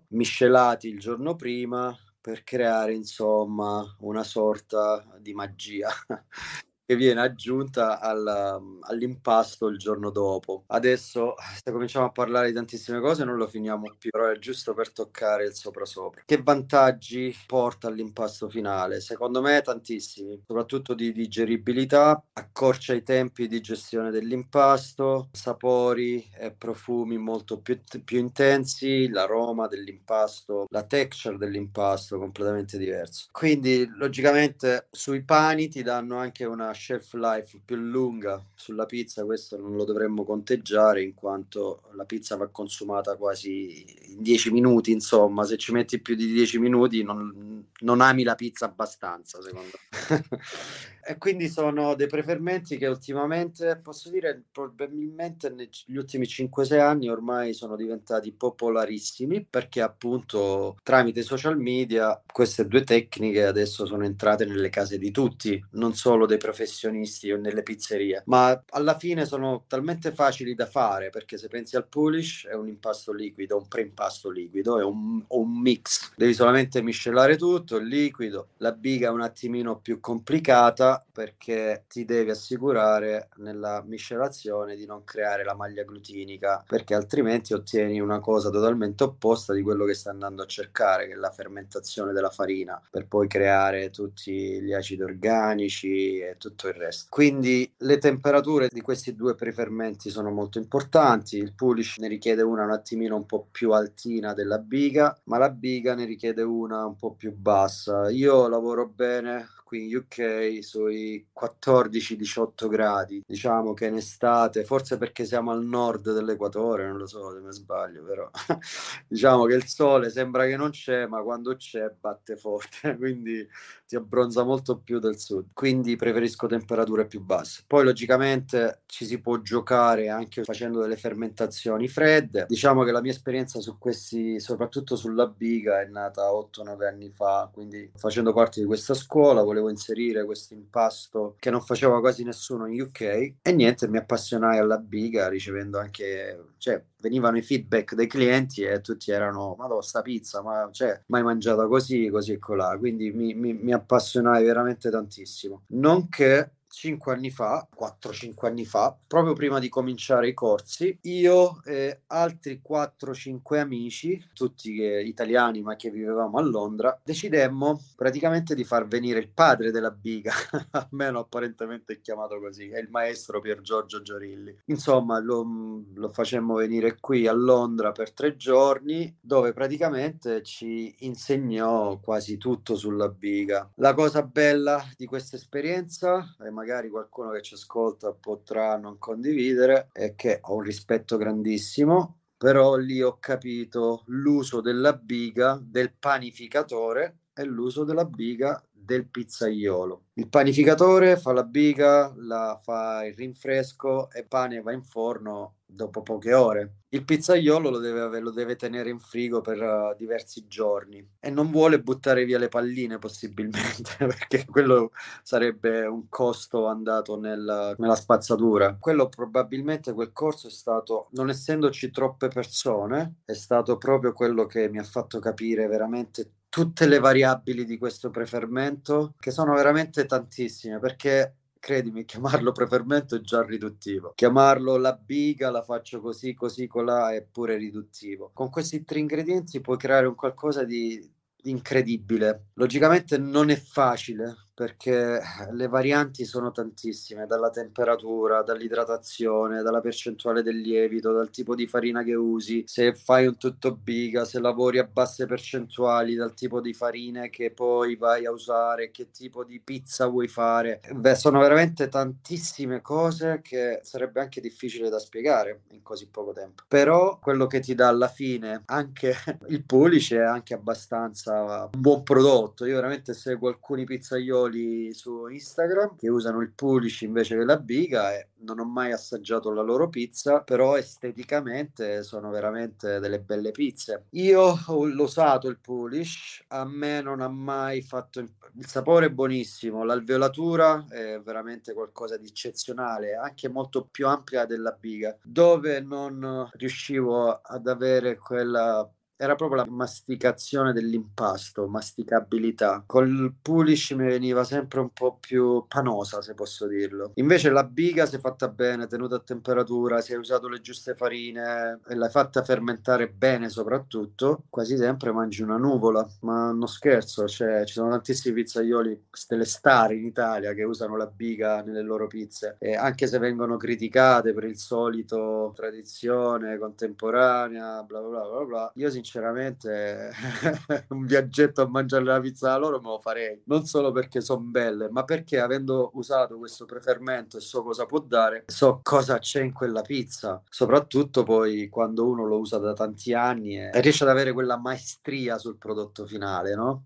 miscelati 0.09 0.87
il 0.87 0.99
giorno 0.99 1.35
prima 1.35 1.95
per 2.19 2.43
creare 2.43 2.93
insomma 2.93 3.83
una 3.99 4.23
sorta 4.23 5.05
di 5.19 5.33
magia 5.33 5.89
che 6.85 6.95
viene 6.95 7.21
aggiunta 7.21 7.99
al, 7.99 8.77
all'impasto 8.81 9.67
il 9.67 9.77
giorno 9.77 10.09
dopo. 10.09 10.63
Adesso, 10.67 11.35
se 11.63 11.71
cominciamo 11.71 12.05
a 12.05 12.11
parlare 12.11 12.47
di 12.47 12.53
tantissime 12.53 12.99
cose, 12.99 13.23
non 13.23 13.37
lo 13.37 13.47
finiamo 13.47 13.93
più, 13.97 14.09
però 14.09 14.27
è 14.29 14.37
giusto 14.37 14.73
per 14.73 14.91
toccare 14.91 15.45
il 15.45 15.53
sopra 15.53 15.85
sopra. 15.85 16.21
Che 16.25 16.41
vantaggi 16.41 17.33
porta 17.47 17.87
all'impasto 17.87 18.49
finale? 18.49 18.99
Secondo 18.99 19.41
me 19.41 19.61
tantissimi, 19.61 20.41
soprattutto 20.45 20.93
di 20.93 21.11
digeribilità, 21.13 22.21
accorcia 22.33 22.93
i 22.93 23.03
tempi 23.03 23.47
di 23.47 23.61
gestione 23.61 24.11
dell'impasto, 24.11 25.29
sapori 25.31 26.29
e 26.37 26.51
profumi 26.51 27.17
molto 27.17 27.59
più, 27.61 27.79
più 28.03 28.19
intensi, 28.19 29.07
l'aroma 29.09 29.67
dell'impasto, 29.67 30.65
la 30.69 30.83
texture 30.83 31.37
dell'impasto 31.37 32.17
completamente 32.17 32.77
diverso. 32.77 33.27
Quindi, 33.31 33.87
logicamente, 33.95 34.87
sui 34.91 35.23
pani 35.23 35.69
ti 35.69 35.81
danno 35.81 36.17
anche 36.17 36.45
una 36.45 36.72
shelf 36.73 37.13
life 37.13 37.59
più 37.63 37.75
lunga 37.75 38.43
sulla 38.55 38.85
pizza, 38.85 39.23
questo 39.25 39.57
non 39.57 39.75
lo 39.75 39.83
dovremmo 39.83 40.23
conteggiare 40.23 41.01
in 41.01 41.13
quanto 41.13 41.83
la 41.93 42.05
pizza 42.05 42.35
va 42.35 42.47
consumata 42.47 43.15
quasi 43.15 44.11
in 44.11 44.21
10 44.21 44.51
minuti, 44.51 44.91
insomma, 44.91 45.43
se 45.43 45.57
ci 45.57 45.71
metti 45.71 45.99
più 45.99 46.15
di 46.15 46.31
10 46.31 46.59
minuti 46.59 47.03
non, 47.03 47.65
non 47.79 48.01
ami 48.01 48.23
la 48.23 48.35
pizza 48.35 48.65
abbastanza, 48.65 49.41
secondo 49.41 49.71
me. 50.09 50.23
E 51.05 51.17
quindi 51.17 51.49
sono 51.49 51.95
dei 51.95 52.07
preferimenti 52.07 52.77
che 52.77 52.87
ultimamente, 52.87 53.79
posso 53.81 54.09
dire, 54.09 54.43
probabilmente 54.51 55.49
negli 55.49 55.97
ultimi 55.97 56.25
5-6 56.25 56.79
anni 56.79 57.09
ormai 57.09 57.53
sono 57.53 57.75
diventati 57.75 58.31
popolarissimi 58.31 59.45
perché 59.49 59.81
appunto 59.81 60.77
tramite 60.81 61.21
social 61.21 61.57
media 61.57 62.21
queste 62.31 62.67
due 62.67 62.83
tecniche 62.83 63.45
adesso 63.45 63.85
sono 63.85 64.05
entrate 64.05 64.45
nelle 64.45 64.69
case 64.69 64.97
di 64.97 65.11
tutti, 65.11 65.61
non 65.71 65.93
solo 65.93 66.25
dei 66.25 66.37
professionisti 66.37 67.31
o 67.31 67.37
nelle 67.37 67.63
pizzerie, 67.63 68.23
ma 68.27 68.63
alla 68.69 68.97
fine 68.97 69.25
sono 69.25 69.65
talmente 69.67 70.11
facili 70.11 70.55
da 70.55 70.65
fare 70.65 71.09
perché 71.09 71.37
se 71.37 71.47
pensi 71.47 71.75
al 71.75 71.87
pulish 71.87 72.47
è 72.47 72.53
un 72.53 72.67
impasto 72.67 73.11
liquido, 73.11 73.57
un 73.57 73.67
pre-impasto 73.67 74.29
liquido, 74.29 74.79
è 74.79 74.83
un, 74.83 75.23
un 75.27 75.61
mix, 75.61 76.11
devi 76.15 76.33
solamente 76.33 76.81
miscelare 76.81 77.35
tutto, 77.35 77.77
il 77.77 77.87
liquido, 77.87 78.49
la 78.57 78.71
biga 78.71 79.07
è 79.07 79.11
un 79.11 79.21
attimino 79.21 79.79
più 79.79 79.99
complicata 79.99 80.92
perché 81.11 81.85
ti 81.87 82.05
devi 82.05 82.29
assicurare 82.29 83.29
nella 83.37 83.81
miscelazione 83.85 84.75
di 84.75 84.85
non 84.85 85.03
creare 85.03 85.43
la 85.43 85.55
maglia 85.55 85.83
glutinica 85.83 86.63
perché 86.67 86.93
altrimenti 86.93 87.53
ottieni 87.53 87.99
una 87.99 88.19
cosa 88.19 88.49
totalmente 88.49 89.03
opposta 89.03 89.53
di 89.53 89.61
quello 89.61 89.85
che 89.85 89.93
stai 89.93 90.13
andando 90.13 90.43
a 90.43 90.47
cercare 90.47 91.07
che 91.07 91.13
è 91.13 91.15
la 91.15 91.31
fermentazione 91.31 92.11
della 92.11 92.29
farina 92.29 92.81
per 92.89 93.07
poi 93.07 93.27
creare 93.27 93.89
tutti 93.89 94.61
gli 94.61 94.73
acidi 94.73 95.03
organici 95.03 96.19
e 96.19 96.35
tutto 96.37 96.67
il 96.67 96.73
resto. 96.73 97.07
Quindi 97.09 97.71
le 97.77 97.97
temperature 97.97 98.67
di 98.71 98.81
questi 98.81 99.15
due 99.15 99.35
prefermenti 99.35 100.09
sono 100.09 100.31
molto 100.31 100.57
importanti. 100.57 101.37
Il 101.37 101.53
pulish 101.53 101.97
ne 101.99 102.07
richiede 102.07 102.41
una 102.41 102.63
un 102.63 102.71
attimino 102.71 103.15
un 103.15 103.25
po' 103.25 103.47
più 103.51 103.71
altina 103.71 104.33
della 104.33 104.57
biga 104.57 105.17
ma 105.25 105.37
la 105.37 105.49
biga 105.49 105.95
ne 105.95 106.05
richiede 106.05 106.41
una 106.41 106.85
un 106.85 106.95
po' 106.95 107.13
più 107.13 107.33
bassa. 107.35 108.09
Io 108.09 108.47
lavoro 108.47 108.87
bene 108.87 109.47
qui 109.73 109.89
in 109.89 109.95
UK 109.95 110.63
sui 110.63 111.25
14-18 111.33 112.69
gradi. 112.69 113.23
Diciamo 113.25 113.73
che 113.73 113.87
in 113.87 113.95
estate, 113.95 114.63
forse 114.65 114.97
perché 114.99 115.25
siamo 115.25 115.49
al 115.49 115.65
nord 115.65 116.13
dell'equatore, 116.13 116.85
non 116.85 116.97
lo 116.97 117.07
so 117.07 117.31
se 117.31 117.39
mi 117.39 117.51
sbaglio, 117.51 118.03
però 118.03 118.29
diciamo 119.07 119.45
che 119.45 119.55
il 119.55 119.65
sole 119.65 120.11
sembra 120.11 120.45
che 120.45 120.55
non 120.57 120.69
c'è, 120.69 121.07
ma 121.07 121.23
quando 121.23 121.55
c'è 121.55 121.91
batte 121.99 122.35
forte, 122.37 122.95
quindi 122.97 123.47
ti 123.93 123.95
abbronza 123.95 124.43
molto 124.43 124.77
più 124.77 124.99
del 124.99 125.17
sud. 125.17 125.47
Quindi 125.53 125.95
preferisco 125.95 126.47
temperature 126.47 127.07
più 127.07 127.21
basse. 127.21 127.63
Poi 127.65 127.83
logicamente 127.83 128.81
ci 128.85 129.05
si 129.05 129.19
può 129.19 129.39
giocare 129.41 130.09
anche 130.09 130.43
facendo 130.43 130.81
delle 130.81 130.97
fermentazioni 130.97 131.87
fredde. 131.87 132.45
Diciamo 132.47 132.83
che 132.83 132.91
la 132.91 133.01
mia 133.01 133.11
esperienza 133.11 133.59
su 133.59 133.77
questi, 133.77 134.39
soprattutto 134.39 134.95
sulla 134.95 135.27
biga, 135.27 135.81
è 135.81 135.85
nata 135.85 136.29
8-9 136.29 136.85
anni 136.85 137.09
fa, 137.09 137.49
quindi 137.51 137.91
facendo 137.95 138.33
parte 138.33 138.59
di 138.59 138.65
questa 138.65 138.93
scuola 138.93 139.41
volevo 139.41 139.63
volevo 139.63 139.69
inserire 139.69 140.25
questo 140.25 140.53
impasto 140.53 141.35
che 141.39 141.49
non 141.49 141.61
faceva 141.61 141.99
quasi 141.99 142.23
nessuno 142.23 142.67
in 142.67 142.81
UK 142.81 143.01
e 143.41 143.51
niente, 143.53 143.87
mi 143.87 143.97
appassionai 143.97 144.57
alla 144.57 144.77
biga 144.77 145.29
ricevendo 145.29 145.79
anche, 145.79 146.53
cioè 146.57 146.83
venivano 146.99 147.37
i 147.37 147.41
feedback 147.41 147.95
dei 147.95 148.07
clienti 148.07 148.61
e 148.61 148.81
tutti 148.81 149.11
erano, 149.11 149.55
ma 149.57 149.67
sta 149.81 150.01
pizza, 150.01 150.41
ma 150.41 150.69
cioè, 150.71 151.01
mai 151.07 151.23
mangiata 151.23 151.67
così, 151.67 152.09
così 152.09 152.33
e 152.33 152.39
colà, 152.39 152.77
quindi 152.77 153.11
mi, 153.11 153.33
mi, 153.33 153.53
mi 153.53 153.73
appassionai 153.83 154.43
veramente 154.43 154.89
tantissimo. 154.89 155.63
Nonché 155.67 156.51
5 156.73 157.13
anni 157.13 157.29
fa, 157.29 157.67
4-5 157.79 158.47
anni 158.47 158.65
fa, 158.65 158.97
proprio 159.05 159.33
prima 159.33 159.59
di 159.59 159.69
cominciare 159.69 160.27
i 160.27 160.33
corsi, 160.33 160.97
io 161.03 161.61
e 161.63 162.01
altri 162.07 162.61
4-5 162.67 163.59
amici, 163.59 164.29
tutti 164.33 164.81
italiani 164.81 165.61
ma 165.61 165.75
che 165.75 165.91
vivevamo 165.91 166.39
a 166.39 166.41
Londra, 166.41 166.99
decidemmo 167.03 167.79
praticamente 167.95 168.55
di 168.55 168.63
far 168.63 168.87
venire 168.87 169.19
il 169.19 169.29
padre 169.29 169.69
della 169.69 169.91
biga, 169.91 170.33
almeno 170.71 171.19
apparentemente 171.19 172.01
chiamato 172.01 172.39
così, 172.39 172.69
è 172.69 172.79
il 172.79 172.89
maestro 172.89 173.39
Pier 173.39 173.61
Giorgio 173.61 174.01
Giorilli. 174.01 174.57
Insomma, 174.65 175.19
lo, 175.19 175.45
lo 175.93 176.09
facemmo 176.09 176.55
venire 176.55 176.97
qui 176.99 177.27
a 177.27 177.33
Londra 177.33 177.91
per 177.91 178.11
tre 178.11 178.35
giorni, 178.35 179.15
dove 179.21 179.53
praticamente 179.53 180.41
ci 180.41 180.93
insegnò 180.99 181.99
quasi 181.99 182.37
tutto 182.37 182.75
sulla 182.75 183.09
biga. 183.09 183.69
La 183.75 183.93
cosa 183.93 184.23
bella 184.23 184.83
di 184.97 185.05
questa 185.05 185.35
esperienza 185.35 186.35
è 186.39 186.49
magari 186.49 186.61
qualcuno 186.89 187.31
che 187.31 187.41
ci 187.41 187.55
ascolta 187.55 188.13
potrà 188.13 188.77
non 188.77 188.97
condividere, 188.97 189.89
è 189.91 190.15
che 190.15 190.39
ho 190.41 190.55
un 190.55 190.61
rispetto 190.61 191.17
grandissimo, 191.17 192.19
però 192.37 192.75
lì 192.75 193.01
ho 193.01 193.17
capito 193.19 194.03
l'uso 194.07 194.61
della 194.61 194.93
biga 194.93 195.59
del 195.61 195.93
panificatore 195.93 197.17
e 197.33 197.43
l'uso 197.43 197.83
della 197.83 198.05
biga 198.05 198.61
del 198.83 199.07
pizzaiolo. 199.07 200.03
Il 200.13 200.29
panificatore 200.29 201.17
fa 201.17 201.31
la 201.31 201.43
biga, 201.43 202.13
la 202.17 202.59
fa 202.61 203.05
il 203.05 203.15
rinfresco 203.15 204.11
e 204.11 204.19
il 204.19 204.27
pane 204.27 204.61
va 204.61 204.71
in 204.71 204.83
forno 204.83 205.55
dopo 205.65 206.03
poche 206.03 206.33
ore. 206.33 206.75
Il 206.89 207.03
pizzaiolo 207.03 207.71
lo 207.71 207.79
deve, 207.79 208.19
lo 208.19 208.29
deve 208.29 208.55
tenere 208.55 208.89
in 208.89 208.99
frigo 208.99 209.41
per 209.41 209.59
uh, 209.59 209.95
diversi 209.97 210.45
giorni 210.47 211.03
e 211.19 211.31
non 211.31 211.49
vuole 211.49 211.81
buttare 211.81 212.25
via 212.25 212.37
le 212.37 212.49
palline 212.49 212.99
possibilmente 212.99 213.95
perché 213.97 214.45
quello 214.45 214.91
sarebbe 215.23 215.87
un 215.87 216.07
costo 216.09 216.67
andato 216.67 217.19
nel, 217.19 217.75
nella 217.77 217.95
spazzatura. 217.95 218.77
Quello 218.79 219.09
probabilmente 219.09 219.93
quel 219.93 220.11
corso 220.11 220.47
è 220.47 220.51
stato, 220.51 221.07
non 221.13 221.29
essendoci 221.29 221.89
troppe 221.89 222.27
persone, 222.27 223.21
è 223.25 223.33
stato 223.33 223.77
proprio 223.77 224.13
quello 224.13 224.45
che 224.45 224.69
mi 224.69 224.77
ha 224.77 224.83
fatto 224.83 225.17
capire 225.17 225.65
veramente 225.65 226.31
tutte 226.53 226.85
le 226.85 226.99
variabili 226.99 227.65
di 227.65 227.79
questo 227.79 228.11
prefermento, 228.11 229.15
che 229.19 229.31
sono 229.31 229.55
veramente 229.55 230.05
tantissime, 230.05 230.77
perché 230.77 231.37
credimi, 231.57 232.05
chiamarlo 232.05 232.51
prefermento 232.51 233.15
è 233.15 233.21
già 233.21 233.41
riduttivo. 233.41 234.13
Chiamarlo 234.13 234.77
la 234.77 234.93
biga, 234.93 235.49
la 235.49 235.63
faccio 235.63 235.99
così, 235.99 236.35
così, 236.35 236.67
colà, 236.67 237.11
è 237.11 237.23
pure 237.23 237.57
riduttivo. 237.57 238.29
Con 238.35 238.51
questi 238.51 238.83
tre 238.83 238.99
ingredienti 238.99 239.61
puoi 239.61 239.77
creare 239.77 240.05
un 240.05 240.13
qualcosa 240.13 240.63
di, 240.63 240.99
di 241.35 241.49
incredibile. 241.49 242.49
Logicamente 242.53 243.17
non 243.17 243.49
è 243.49 243.55
facile, 243.55 244.49
perché 244.53 245.19
le 245.51 245.67
varianti 245.67 246.25
sono 246.25 246.51
tantissime, 246.51 247.25
dalla 247.25 247.49
temperatura, 247.49 248.43
dall'idratazione, 248.43 249.63
dalla 249.63 249.81
percentuale 249.81 250.43
del 250.43 250.59
lievito, 250.59 251.11
dal 251.11 251.31
tipo 251.31 251.55
di 251.55 251.65
farina 251.65 252.03
che 252.03 252.13
usi, 252.13 252.63
se 252.67 252.93
fai 252.93 253.25
un 253.25 253.37
tutto 253.37 253.75
biga, 253.75 254.25
se 254.25 254.39
lavori 254.39 254.77
a 254.77 254.83
basse 254.83 255.25
percentuali, 255.25 256.13
dal 256.13 256.35
tipo 256.35 256.61
di 256.61 256.73
farine 256.73 257.29
che 257.29 257.51
poi 257.51 257.95
vai 257.95 258.25
a 258.25 258.31
usare, 258.31 258.91
che 258.91 259.09
tipo 259.09 259.43
di 259.43 259.59
pizza 259.59 260.05
vuoi 260.05 260.27
fare. 260.27 260.81
Beh, 260.91 261.15
sono 261.15 261.39
veramente 261.39 261.87
tantissime 261.87 262.81
cose 262.81 263.41
che 263.41 263.79
sarebbe 263.81 264.21
anche 264.21 264.39
difficile 264.39 264.89
da 264.89 264.99
spiegare 264.99 265.61
in 265.71 265.81
così 265.81 266.07
poco 266.07 266.31
tempo. 266.31 266.63
Però 266.67 267.17
quello 267.19 267.47
che 267.47 267.59
ti 267.59 267.73
dà 267.73 267.87
alla 267.87 268.07
fine 268.07 268.61
anche 268.65 269.15
il 269.49 269.63
pulice 269.63 270.17
è 270.17 270.23
anche 270.23 270.53
abbastanza 270.53 271.69
un 271.73 271.81
buon 271.81 272.03
prodotto. 272.03 272.65
Io 272.65 272.75
veramente 272.75 273.13
seguo 273.13 273.49
alcuni 273.49 273.83
pizzaioli 273.83 274.42
singoli 274.43 274.93
su 274.93 275.27
Instagram 275.27 275.95
che 275.95 276.09
usano 276.09 276.41
il 276.41 276.51
pulish 276.53 277.01
invece 277.01 277.37
che 277.37 277.45
la 277.45 277.57
biga 277.57 278.13
e 278.13 278.29
non 278.43 278.59
ho 278.59 278.65
mai 278.65 278.91
assaggiato 278.91 279.51
la 279.51 279.61
loro 279.61 279.87
pizza, 279.87 280.41
però 280.41 280.75
esteticamente 280.75 282.03
sono 282.03 282.29
veramente 282.29 282.99
delle 282.99 283.21
belle 283.21 283.51
pizze. 283.51 284.07
Io 284.11 284.59
l'ho 284.67 285.03
usato 285.03 285.47
il 285.47 285.59
pulish, 285.59 286.43
a 286.49 286.65
me 286.65 287.01
non 287.01 287.21
ha 287.21 287.29
mai 287.29 287.81
fatto 287.81 288.19
il 288.19 288.31
sapore 288.65 289.05
è 289.07 289.09
buonissimo, 289.09 289.83
l'alveolatura 289.83 290.85
è 290.89 291.19
veramente 291.21 291.73
qualcosa 291.73 292.17
di 292.17 292.27
eccezionale, 292.27 293.15
anche 293.15 293.47
molto 293.47 293.87
più 293.89 294.07
ampia 294.07 294.45
della 294.45 294.75
biga, 294.77 295.15
dove 295.23 295.79
non 295.79 296.49
riuscivo 296.53 297.39
ad 297.41 297.67
avere 297.67 298.17
quella 298.17 298.89
era 299.23 299.35
proprio 299.35 299.63
la 299.63 299.69
masticazione 299.69 300.73
dell'impasto, 300.73 301.67
masticabilità. 301.67 302.83
Col 302.85 303.33
pulish 303.41 303.91
mi 303.91 304.05
veniva 304.05 304.43
sempre 304.43 304.81
un 304.81 304.89
po' 304.91 305.17
più 305.17 305.63
panosa, 305.65 306.21
se 306.21 306.33
posso 306.33 306.67
dirlo. 306.67 307.11
Invece 307.15 307.49
la 307.49 307.63
biga, 307.63 308.05
se 308.05 308.19
fatta 308.19 308.49
bene, 308.49 308.85
tenuta 308.85 309.15
a 309.15 309.19
temperatura, 309.19 310.01
se 310.01 310.13
hai 310.13 310.19
usato 310.19 310.49
le 310.49 310.59
giuste 310.59 310.93
farine 310.95 311.79
e 311.87 311.95
l'hai 311.95 312.09
fatta 312.09 312.43
fermentare 312.43 313.07
bene 313.07 313.47
soprattutto, 313.47 314.43
quasi 314.49 314.75
sempre 314.75 315.13
mangi 315.13 315.41
una 315.41 315.57
nuvola. 315.57 316.05
Ma 316.21 316.51
non 316.51 316.67
scherzo, 316.67 317.25
cioè, 317.25 317.63
ci 317.63 317.73
sono 317.73 317.91
tantissimi 317.91 318.35
pizzaioli, 318.35 319.05
delle 319.29 319.45
star 319.45 319.93
in 319.93 320.03
Italia, 320.03 320.53
che 320.53 320.63
usano 320.63 320.97
la 320.97 321.07
biga 321.07 321.61
nelle 321.61 321.81
loro 321.81 322.07
pizze. 322.07 322.57
E 322.59 322.75
anche 322.75 323.07
se 323.07 323.19
vengono 323.19 323.55
criticate 323.55 324.33
per 324.33 324.43
il 324.43 324.57
solito 324.57 325.53
tradizione 325.55 326.57
contemporanea, 326.57 327.83
bla 327.83 328.01
bla 328.01 328.09
bla 328.09 328.29
bla, 328.29 328.45
bla 328.45 328.71
io 328.75 328.89
sinceramente 328.89 329.11
sinceramente 329.13 330.11
un 330.89 331.05
viaggetto 331.05 331.61
a 331.61 331.67
mangiare 331.67 332.03
la 332.03 332.19
pizza 332.19 332.49
da 332.49 332.57
loro 332.57 332.79
me 332.79 332.87
lo 332.87 332.99
farei, 332.99 333.41
non 333.45 333.65
solo 333.65 333.91
perché 333.91 334.21
sono 334.21 334.41
belle, 334.41 334.89
ma 334.89 335.03
perché 335.03 335.39
avendo 335.39 335.91
usato 335.93 336.39
questo 336.39 336.65
prefermento 336.65 337.37
e 337.37 337.41
so 337.41 337.61
cosa 337.61 337.85
può 337.85 337.99
dare, 337.99 338.45
so 338.47 338.79
cosa 338.81 339.19
c'è 339.19 339.43
in 339.43 339.53
quella 339.53 339.81
pizza, 339.81 340.41
soprattutto 340.49 341.23
poi 341.23 341.69
quando 341.69 342.07
uno 342.07 342.25
lo 342.25 342.39
usa 342.39 342.57
da 342.57 342.73
tanti 342.73 343.13
anni 343.13 343.59
e 343.59 343.81
riesce 343.81 344.03
ad 344.03 344.09
avere 344.09 344.33
quella 344.33 344.57
maestria 344.57 345.37
sul 345.37 345.57
prodotto 345.57 346.05
finale, 346.07 346.55
no? 346.55 346.85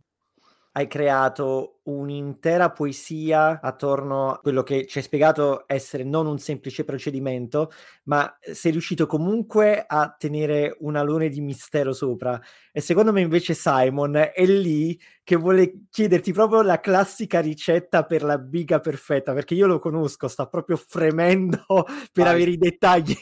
Hai 0.77 0.85
creato 0.85 1.79
un'intera 1.85 2.69
poesia 2.69 3.59
attorno 3.61 4.29
a 4.29 4.37
quello 4.37 4.61
che 4.61 4.85
ci 4.85 4.99
hai 4.99 5.03
spiegato 5.03 5.63
essere 5.65 6.03
non 6.03 6.27
un 6.27 6.37
semplice 6.37 6.83
procedimento, 6.83 7.71
ma 8.03 8.37
sei 8.39 8.73
riuscito 8.73 9.07
comunque 9.07 9.83
a 9.87 10.15
tenere 10.15 10.77
un 10.81 10.95
alone 10.95 11.29
di 11.29 11.41
mistero 11.41 11.93
sopra. 11.93 12.39
E 12.71 12.79
secondo 12.79 13.11
me 13.11 13.21
invece 13.21 13.55
Simon 13.55 14.17
è 14.17 14.45
lì 14.45 14.95
che 15.27 15.35
vuole 15.35 15.85
chiederti 15.89 16.33
proprio 16.33 16.61
la 16.61 16.79
classica 16.79 17.39
ricetta 17.39 18.03
per 18.03 18.23
la 18.23 18.37
biga 18.37 18.79
perfetta, 18.79 19.33
perché 19.33 19.53
io 19.53 19.67
lo 19.67 19.79
conosco, 19.79 20.27
sta 20.27 20.47
proprio 20.47 20.75
fremendo 20.75 21.63
per 22.11 22.25
Vai. 22.25 22.33
avere 22.33 22.51
i 22.51 22.57
dettagli. 22.57 23.15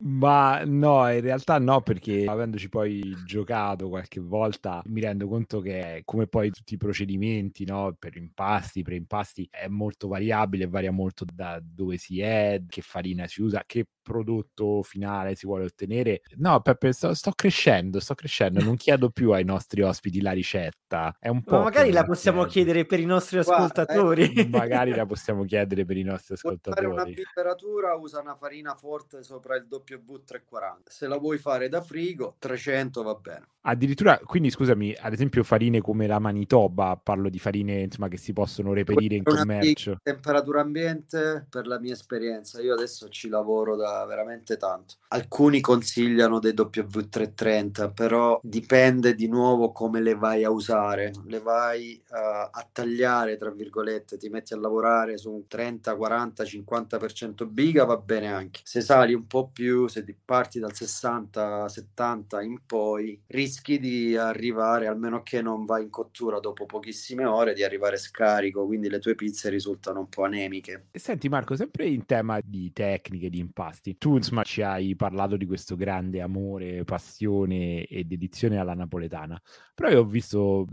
ma 0.00 0.62
no, 0.64 1.10
in 1.10 1.20
realtà 1.20 1.58
no, 1.58 1.80
perché 1.80 2.24
avendoci 2.26 2.68
poi 2.68 3.16
giocato 3.24 3.88
qualche 3.88 4.20
volta 4.20 4.82
mi 4.86 5.00
rendo 5.00 5.26
conto 5.26 5.60
che 5.60 6.02
come 6.04 6.26
poi 6.26 6.50
tutti 6.50 6.74
i 6.74 6.78
procedimenti, 6.78 7.64
no, 7.64 7.96
per 7.98 8.10
per 8.10 8.16
impasti, 8.16 8.82
preimpasti 8.82 9.48
è 9.50 9.68
molto 9.68 10.08
variabile, 10.08 10.66
varia 10.66 10.90
molto 10.90 11.24
da 11.32 11.60
dove 11.62 11.96
si 11.96 12.20
è, 12.20 12.60
che 12.68 12.82
farina 12.82 13.26
si 13.26 13.40
usa, 13.40 13.62
che 13.64 13.86
prodotto 14.02 14.82
finale 14.82 15.36
si 15.36 15.46
vuole 15.46 15.64
ottenere. 15.64 16.22
No, 16.36 16.60
Peppe, 16.60 16.92
sto, 16.92 17.14
sto 17.14 17.30
crescendo, 17.30 18.00
sto 18.00 18.14
crescendo, 18.14 18.62
non 18.62 18.76
chiedo 18.76 19.10
più 19.10 19.30
ai 19.30 19.44
nostri 19.44 19.82
ospiti 19.82 20.20
la 20.20 20.32
ricetta. 20.32 21.16
È 21.18 21.28
un. 21.28 21.42
Ma 21.56 21.62
magari 21.64 21.90
la 21.90 22.04
possiamo 22.04 22.44
chiedere 22.44 22.84
per 22.84 23.00
i 23.00 23.04
nostri 23.04 23.38
ascoltatori. 23.38 24.32
Guarda, 24.32 24.40
eh, 24.40 24.48
magari 24.48 24.94
la 24.94 25.06
possiamo 25.06 25.44
chiedere 25.44 25.84
per 25.84 25.96
i 25.96 26.02
nostri 26.02 26.34
ascoltatori. 26.34 26.86
Per 26.86 26.92
una 26.92 27.04
temperatura 27.04 27.94
usa 27.94 28.20
una 28.20 28.34
farina 28.34 28.74
forte 28.74 29.22
sopra 29.22 29.56
il 29.56 29.66
W340. 29.70 30.76
Se 30.86 31.06
la 31.06 31.18
vuoi 31.18 31.38
fare 31.38 31.68
da 31.68 31.80
frigo, 31.80 32.36
300 32.38 33.02
va 33.02 33.14
bene. 33.14 33.46
Addirittura, 33.62 34.18
quindi 34.24 34.48
scusami, 34.48 34.96
ad 34.98 35.12
esempio 35.12 35.42
farine 35.42 35.82
come 35.82 36.06
la 36.06 36.18
Manitoba, 36.18 36.98
parlo 37.02 37.28
di 37.28 37.38
farine 37.38 37.80
insomma, 37.80 38.08
che 38.08 38.16
si 38.16 38.32
possono 38.32 38.72
reperire 38.72 39.16
in 39.16 39.22
commercio. 39.22 39.98
Temperatura 40.02 40.62
ambiente, 40.62 41.46
per 41.48 41.66
la 41.66 41.78
mia 41.78 41.92
esperienza, 41.92 42.62
io 42.62 42.72
adesso 42.72 43.10
ci 43.10 43.28
lavoro 43.28 43.76
da 43.76 44.02
veramente 44.06 44.56
tanto. 44.56 44.94
Alcuni 45.08 45.60
consigliano 45.60 46.38
dei 46.38 46.54
W330, 46.54 47.92
però 47.92 48.40
dipende 48.42 49.14
di 49.14 49.28
nuovo 49.28 49.72
come 49.72 50.00
le 50.00 50.14
vai 50.14 50.42
a 50.44 50.50
usare. 50.50 51.12
Le 51.26 51.39
vai 51.40 52.00
uh, 52.10 52.14
a 52.14 52.68
tagliare, 52.70 53.36
tra 53.36 53.50
virgolette, 53.50 54.16
ti 54.16 54.28
metti 54.28 54.54
a 54.54 54.58
lavorare 54.58 55.18
su 55.18 55.30
un 55.32 55.46
30, 55.46 55.96
40, 55.96 56.44
50% 56.44 57.46
biga, 57.46 57.84
va 57.84 57.96
bene 57.96 58.32
anche. 58.32 58.60
Se 58.64 58.80
sali 58.80 59.14
un 59.14 59.26
po' 59.26 59.48
più, 59.48 59.86
se 59.88 60.04
parti 60.24 60.58
dal 60.58 60.74
60, 60.74 61.68
70 61.68 62.42
in 62.42 62.60
poi, 62.66 63.20
rischi 63.26 63.78
di 63.78 64.16
arrivare, 64.16 64.86
almeno 64.86 65.22
che 65.22 65.42
non 65.42 65.64
vai 65.64 65.82
in 65.82 65.90
cottura 65.90 66.40
dopo 66.40 66.66
pochissime 66.66 67.24
ore, 67.24 67.54
di 67.54 67.62
arrivare 67.62 67.96
scarico, 67.96 68.66
quindi 68.66 68.88
le 68.88 68.98
tue 68.98 69.14
pizze 69.14 69.48
risultano 69.48 70.00
un 70.00 70.08
po' 70.08 70.24
anemiche. 70.24 70.86
Senti 70.92 71.28
Marco, 71.28 71.56
sempre 71.56 71.86
in 71.86 72.06
tema 72.06 72.40
di 72.44 72.72
tecniche, 72.72 73.30
di 73.30 73.38
impasti, 73.38 73.98
tu 73.98 74.16
insomma 74.16 74.42
ci 74.42 74.62
hai 74.62 74.94
parlato 74.96 75.36
di 75.36 75.46
questo 75.46 75.76
grande 75.76 76.20
amore, 76.20 76.84
passione 76.84 77.84
e 77.84 78.04
dedizione 78.04 78.58
alla 78.58 78.74
napoletana, 78.74 79.40
però 79.74 79.90
io 79.90 80.00
ho 80.00 80.04
visto 80.04 80.66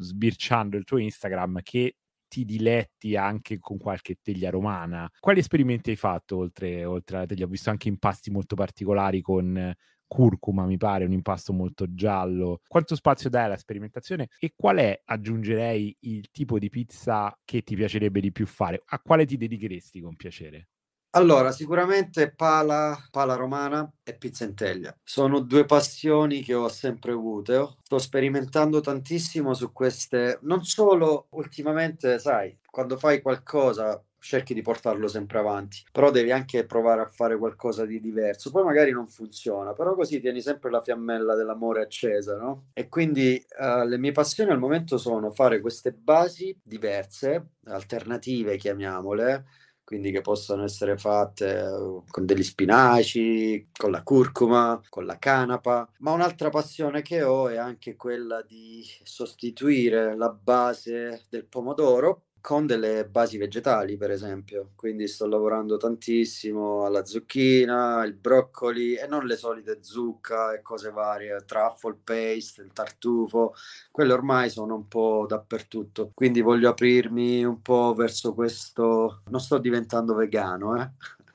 sbirciando 0.57 0.77
il 0.77 0.83
tuo 0.83 0.97
Instagram 0.97 1.59
che 1.61 1.97
ti 2.27 2.43
diletti 2.43 3.15
anche 3.15 3.57
con 3.59 3.77
qualche 3.77 4.17
teglia 4.21 4.49
romana. 4.49 5.09
Quali 5.19 5.39
esperimenti 5.39 5.91
hai 5.91 5.95
fatto 5.95 6.37
oltre, 6.37 6.83
oltre 6.83 7.17
alla 7.17 7.25
teglia? 7.25 7.45
Ho 7.45 7.49
visto 7.49 7.69
anche 7.69 7.87
impasti 7.87 8.31
molto 8.31 8.55
particolari 8.55 9.21
con 9.21 9.73
curcuma, 10.05 10.65
mi 10.65 10.77
pare, 10.77 11.05
un 11.05 11.11
impasto 11.11 11.53
molto 11.53 11.93
giallo. 11.93 12.61
Quanto 12.67 12.95
spazio 12.95 13.29
dai 13.29 13.45
alla 13.45 13.57
sperimentazione 13.57 14.29
e 14.39 14.53
qual 14.55 14.77
è, 14.77 15.01
aggiungerei, 15.05 15.95
il 16.01 16.29
tipo 16.31 16.59
di 16.59 16.69
pizza 16.69 17.37
che 17.45 17.61
ti 17.61 17.75
piacerebbe 17.75 18.19
di 18.19 18.31
più 18.31 18.45
fare? 18.45 18.81
A 18.85 18.99
quale 18.99 19.25
ti 19.25 19.37
dedicheresti 19.37 20.01
con 20.01 20.15
piacere? 20.15 20.67
Allora, 21.11 21.51
sicuramente 21.51 22.31
pala, 22.31 22.95
pala 23.09 23.35
romana 23.35 23.91
e 24.03 24.17
teglia. 24.53 24.95
Sono 25.03 25.39
due 25.39 25.65
passioni 25.65 26.41
che 26.43 26.53
ho 26.53 26.67
sempre 26.67 27.13
avuto. 27.13 27.77
Sto 27.81 27.97
sperimentando 27.97 28.81
tantissimo 28.81 29.53
su 29.53 29.71
queste, 29.71 30.37
non 30.43 30.63
solo 30.63 31.27
ultimamente, 31.31 32.19
sai, 32.19 32.55
quando 32.69 32.97
fai 32.97 33.21
qualcosa 33.21 33.99
cerchi 34.19 34.53
di 34.53 34.61
portarlo 34.61 35.07
sempre 35.07 35.39
avanti, 35.39 35.83
però 35.91 36.11
devi 36.11 36.31
anche 36.31 36.65
provare 36.65 37.01
a 37.01 37.07
fare 37.07 37.37
qualcosa 37.37 37.85
di 37.85 37.99
diverso. 37.99 38.51
Poi 38.51 38.63
magari 38.63 38.91
non 38.91 39.07
funziona, 39.07 39.73
però 39.73 39.95
così 39.95 40.19
tieni 40.19 40.41
sempre 40.41 40.69
la 40.69 40.81
fiammella 40.81 41.33
dell'amore 41.35 41.81
accesa, 41.81 42.35
no? 42.37 42.67
E 42.73 42.89
quindi 42.89 43.43
uh, 43.57 43.87
le 43.87 43.97
mie 43.97 44.11
passioni 44.11 44.51
al 44.51 44.59
momento 44.59 44.97
sono 44.97 45.31
fare 45.31 45.61
queste 45.61 45.93
basi 45.93 46.55
diverse, 46.61 47.51
alternative 47.65 48.57
chiamiamole, 48.57 49.45
quindi 49.87 50.11
che 50.11 50.19
possono 50.19 50.65
essere 50.65 50.97
fatte 50.97 51.61
uh, 51.61 52.03
con 52.09 52.25
degli 52.25 52.43
spinaci, 52.43 53.69
con 53.71 53.89
la 53.89 54.03
curcuma, 54.03 54.81
con 54.89 55.05
la 55.05 55.17
canapa, 55.17 55.89
ma 55.99 56.11
un'altra 56.11 56.49
passione 56.49 57.01
che 57.01 57.23
ho 57.23 57.47
è 57.47 57.55
anche 57.55 57.95
quella 57.95 58.41
di 58.41 58.85
sostituire 59.03 60.17
la 60.17 60.27
base 60.29 61.23
del 61.29 61.45
pomodoro 61.45 62.23
con 62.47 62.65
delle 62.65 63.05
basi 63.05 63.37
vegetali, 63.37 63.97
per 63.97 64.09
esempio. 64.09 64.69
Quindi 64.73 65.09
sto 65.09 65.27
lavorando 65.27 65.75
tantissimo 65.75 66.85
alla 66.85 67.03
zucchina, 67.03 68.05
il 68.05 68.13
broccoli 68.13 68.95
e 68.95 69.05
non 69.05 69.25
le 69.25 69.35
solite 69.35 69.79
zucca 69.81 70.53
e 70.53 70.61
cose 70.61 70.89
varie, 70.91 71.43
truffle 71.45 71.97
paste, 72.01 72.61
il 72.61 72.71
tartufo, 72.71 73.53
quelle 73.91 74.13
ormai 74.13 74.49
sono 74.49 74.75
un 74.75 74.87
po' 74.87 75.25
dappertutto. 75.27 76.11
Quindi 76.13 76.39
voglio 76.39 76.69
aprirmi 76.69 77.43
un 77.43 77.61
po' 77.61 77.93
verso 77.93 78.33
questo. 78.33 79.23
Non 79.27 79.41
sto 79.41 79.57
diventando 79.57 80.15
vegano, 80.15 80.81
eh. 80.81 80.89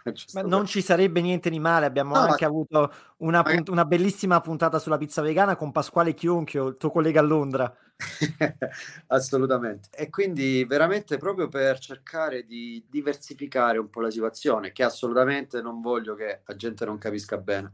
Ma 0.34 0.42
non 0.42 0.66
ci 0.66 0.82
sarebbe 0.82 1.20
niente 1.20 1.50
di 1.50 1.58
male, 1.58 1.86
abbiamo 1.86 2.14
no, 2.14 2.20
anche 2.20 2.44
ma... 2.44 2.50
avuto 2.50 2.92
una, 3.18 3.42
punt- 3.42 3.68
una, 3.68 3.84
bellissima 3.84 4.40
puntata 4.40 4.78
sulla 4.78 4.98
pizza 4.98 5.22
vegana 5.22 5.56
con 5.56 5.72
Pasquale 5.72 6.14
Chionchio, 6.14 6.68
il 6.68 6.76
tuo 6.76 6.90
collega 6.90 7.20
a 7.20 7.24
Londra. 7.24 7.74
Assolutamente. 9.08 9.88
E 9.92 10.10
quindi 10.10 10.64
veramente 10.64 11.16
proprio 11.18 11.48
per 11.48 11.78
cercare 11.78 12.44
di 12.44 12.84
diversificare 12.88 13.78
un 13.78 13.90
po' 13.90 14.00
la 14.00 14.10
situazione, 14.10 14.72
che 14.72 14.82
assolutamente 14.82 15.62
non 15.62 15.80
voglio 15.80 16.14
che 16.14 16.40
la 16.44 16.56
gente 16.56 16.84
non 16.84 16.98
capisca 16.98 17.36
bene 17.36 17.70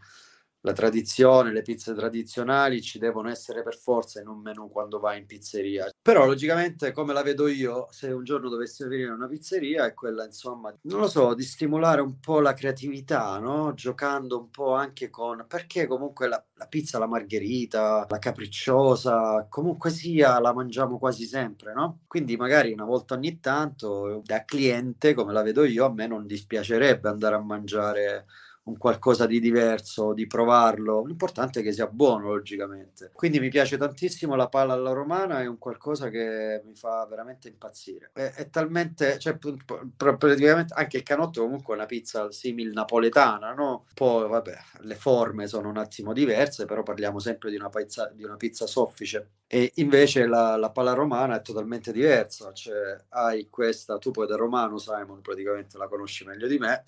la 0.62 0.72
tradizione, 0.72 1.52
le 1.52 1.62
pizze 1.62 1.94
tradizionali 1.94 2.82
ci 2.82 2.98
devono 2.98 3.28
essere 3.28 3.62
per 3.62 3.76
forza 3.76 4.20
in 4.20 4.26
un 4.26 4.40
menù 4.40 4.68
quando 4.70 4.98
vai 4.98 5.18
in 5.18 5.26
pizzeria. 5.26 5.88
Però 6.02 6.26
logicamente, 6.26 6.92
come 6.92 7.12
la 7.12 7.22
vedo 7.22 7.46
io, 7.46 7.86
se 7.90 8.10
un 8.10 8.24
giorno 8.24 8.48
dovessi 8.48 8.82
venire 8.84 9.08
in 9.08 9.14
una 9.14 9.28
pizzeria, 9.28 9.86
è 9.86 9.94
quella, 9.94 10.24
insomma, 10.24 10.74
non 10.82 11.00
lo 11.00 11.08
so, 11.08 11.34
di 11.34 11.44
stimolare 11.44 12.00
un 12.00 12.18
po' 12.18 12.40
la 12.40 12.54
creatività, 12.54 13.38
no? 13.38 13.72
Giocando 13.74 14.38
un 14.38 14.50
po' 14.50 14.74
anche 14.74 15.10
con... 15.10 15.44
perché 15.46 15.86
comunque 15.86 16.26
la, 16.28 16.44
la 16.54 16.66
pizza, 16.66 16.98
la 16.98 17.06
margherita, 17.06 18.06
la 18.08 18.18
capricciosa, 18.18 19.46
comunque 19.48 19.90
sia, 19.90 20.40
la 20.40 20.52
mangiamo 20.52 20.98
quasi 20.98 21.24
sempre, 21.24 21.72
no? 21.72 22.00
Quindi 22.06 22.36
magari 22.36 22.72
una 22.72 22.84
volta 22.84 23.14
ogni 23.14 23.38
tanto, 23.40 24.22
da 24.24 24.44
cliente, 24.44 25.14
come 25.14 25.32
la 25.32 25.42
vedo 25.42 25.64
io, 25.64 25.84
a 25.84 25.92
me 25.92 26.06
non 26.06 26.26
dispiacerebbe 26.26 27.08
andare 27.08 27.36
a 27.36 27.40
mangiare 27.40 28.26
un 28.68 28.76
qualcosa 28.76 29.26
di 29.26 29.40
diverso, 29.40 30.12
di 30.12 30.26
provarlo. 30.26 31.04
L'importante 31.04 31.60
è 31.60 31.62
che 31.62 31.72
sia 31.72 31.87
buono, 31.87 32.28
logicamente. 32.28 33.10
Quindi 33.14 33.40
mi 33.40 33.48
piace 33.48 33.76
tantissimo 33.76 34.34
la 34.34 34.48
palla 34.48 34.75
alla 34.75 34.92
romana, 34.92 35.40
è 35.40 35.46
un 35.46 35.58
qualcosa 35.58 36.10
che 36.10 36.62
mi 36.64 36.75
fa 36.75 37.06
veramente 37.06 37.48
impazzire. 37.48 38.10
È, 38.12 38.32
è 38.34 38.50
talmente, 38.50 39.18
cioè, 39.18 39.38
praticamente 39.96 40.75
anche 40.75 40.98
il 40.98 41.02
canotto 41.02 41.42
comunque 41.42 41.75
è 41.75 41.76
una 41.78 41.87
pizza 41.87 42.30
simil 42.30 42.72
napoletana, 42.72 43.54
no? 43.54 43.87
Poi, 43.94 44.28
vabbè, 44.28 44.58
le 44.80 44.94
forme 44.94 45.46
sono 45.46 45.68
un 45.68 45.78
attimo 45.78 46.12
diverse, 46.12 46.66
però 46.66 46.82
parliamo 46.82 47.18
sempre 47.18 47.50
di 47.50 47.56
una 47.56 47.70
pizza, 47.70 48.10
di 48.14 48.25
una 48.25 48.37
pizza 48.37 48.66
soffice. 48.66 49.30
E 49.46 49.72
invece 49.76 50.26
la, 50.26 50.56
la 50.56 50.70
palla 50.70 50.92
romana 50.92 51.37
è 51.37 51.42
totalmente 51.42 51.90
diversa, 51.90 52.52
cioè 52.52 53.02
hai 53.10 53.48
questa, 53.48 53.96
tu 53.96 54.10
poi 54.10 54.26
da 54.26 54.37
romano, 54.37 54.76
Simon, 54.76 55.22
praticamente 55.22 55.78
la 55.78 55.88
conosci 55.88 56.25
meglio 56.26 56.46
di 56.46 56.58
me, 56.58 56.84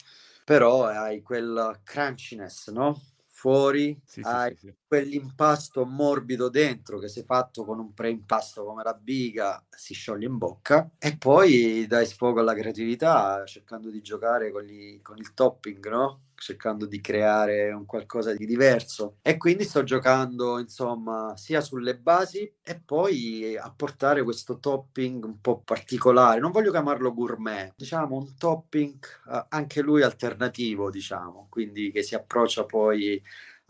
però 0.51 0.87
hai 0.87 1.23
quel 1.23 1.79
crunchiness, 1.85 2.71
no? 2.71 3.01
Fuori 3.29 3.97
sì, 4.05 4.21
hai 4.25 4.53
sì, 4.57 4.67
sì, 4.67 4.75
quell'impasto 4.85 5.87
morbido 5.87 6.49
dentro 6.49 6.99
che 6.99 7.07
se 7.07 7.23
fatto 7.23 7.65
con 7.65 7.79
un 7.79 7.95
preimpasto 7.95 8.65
come 8.65 8.83
la 8.83 8.93
biga 8.93 9.65
si 9.71 9.95
scioglie 9.95 10.27
in 10.27 10.39
bocca 10.39 10.91
e 10.99 11.17
poi 11.17 11.87
dai 11.87 12.05
sfogo 12.05 12.41
alla 12.41 12.55
creatività 12.55 13.45
cercando 13.45 13.91
di 13.91 14.03
giocare 14.03 14.51
con, 14.51 14.63
gli, 14.63 15.01
con 15.01 15.19
il 15.19 15.35
topping, 15.35 15.89
no? 15.89 16.23
Cercando 16.41 16.87
di 16.87 17.01
creare 17.01 17.71
un 17.71 17.85
qualcosa 17.85 18.33
di 18.35 18.47
diverso 18.47 19.17
e 19.23 19.37
quindi 19.37 19.65
sto 19.65 19.85
giocando 19.85 20.59
insomma 20.59 21.37
sia 21.37 21.61
sulle 21.61 21.99
basi 21.99 22.51
e 22.63 22.81
poi 22.81 23.57
apportare 23.57 24.23
questo 24.23 24.59
topping 24.59 25.23
un 25.25 25.41
po' 25.41 25.61
particolare 25.61 26.41
non 26.41 26.51
voglio 26.51 26.71
chiamarlo 26.71 27.13
gourmet 27.13 27.75
diciamo 27.77 28.17
un 28.17 28.37
topping 28.37 28.99
uh, 29.27 29.45
anche 29.51 29.83
lui 29.83 30.03
alternativo 30.03 30.91
diciamo 30.91 31.47
quindi 31.51 31.91
che 31.93 32.03
si 32.03 32.15
approccia 32.15 32.65
poi 32.65 33.23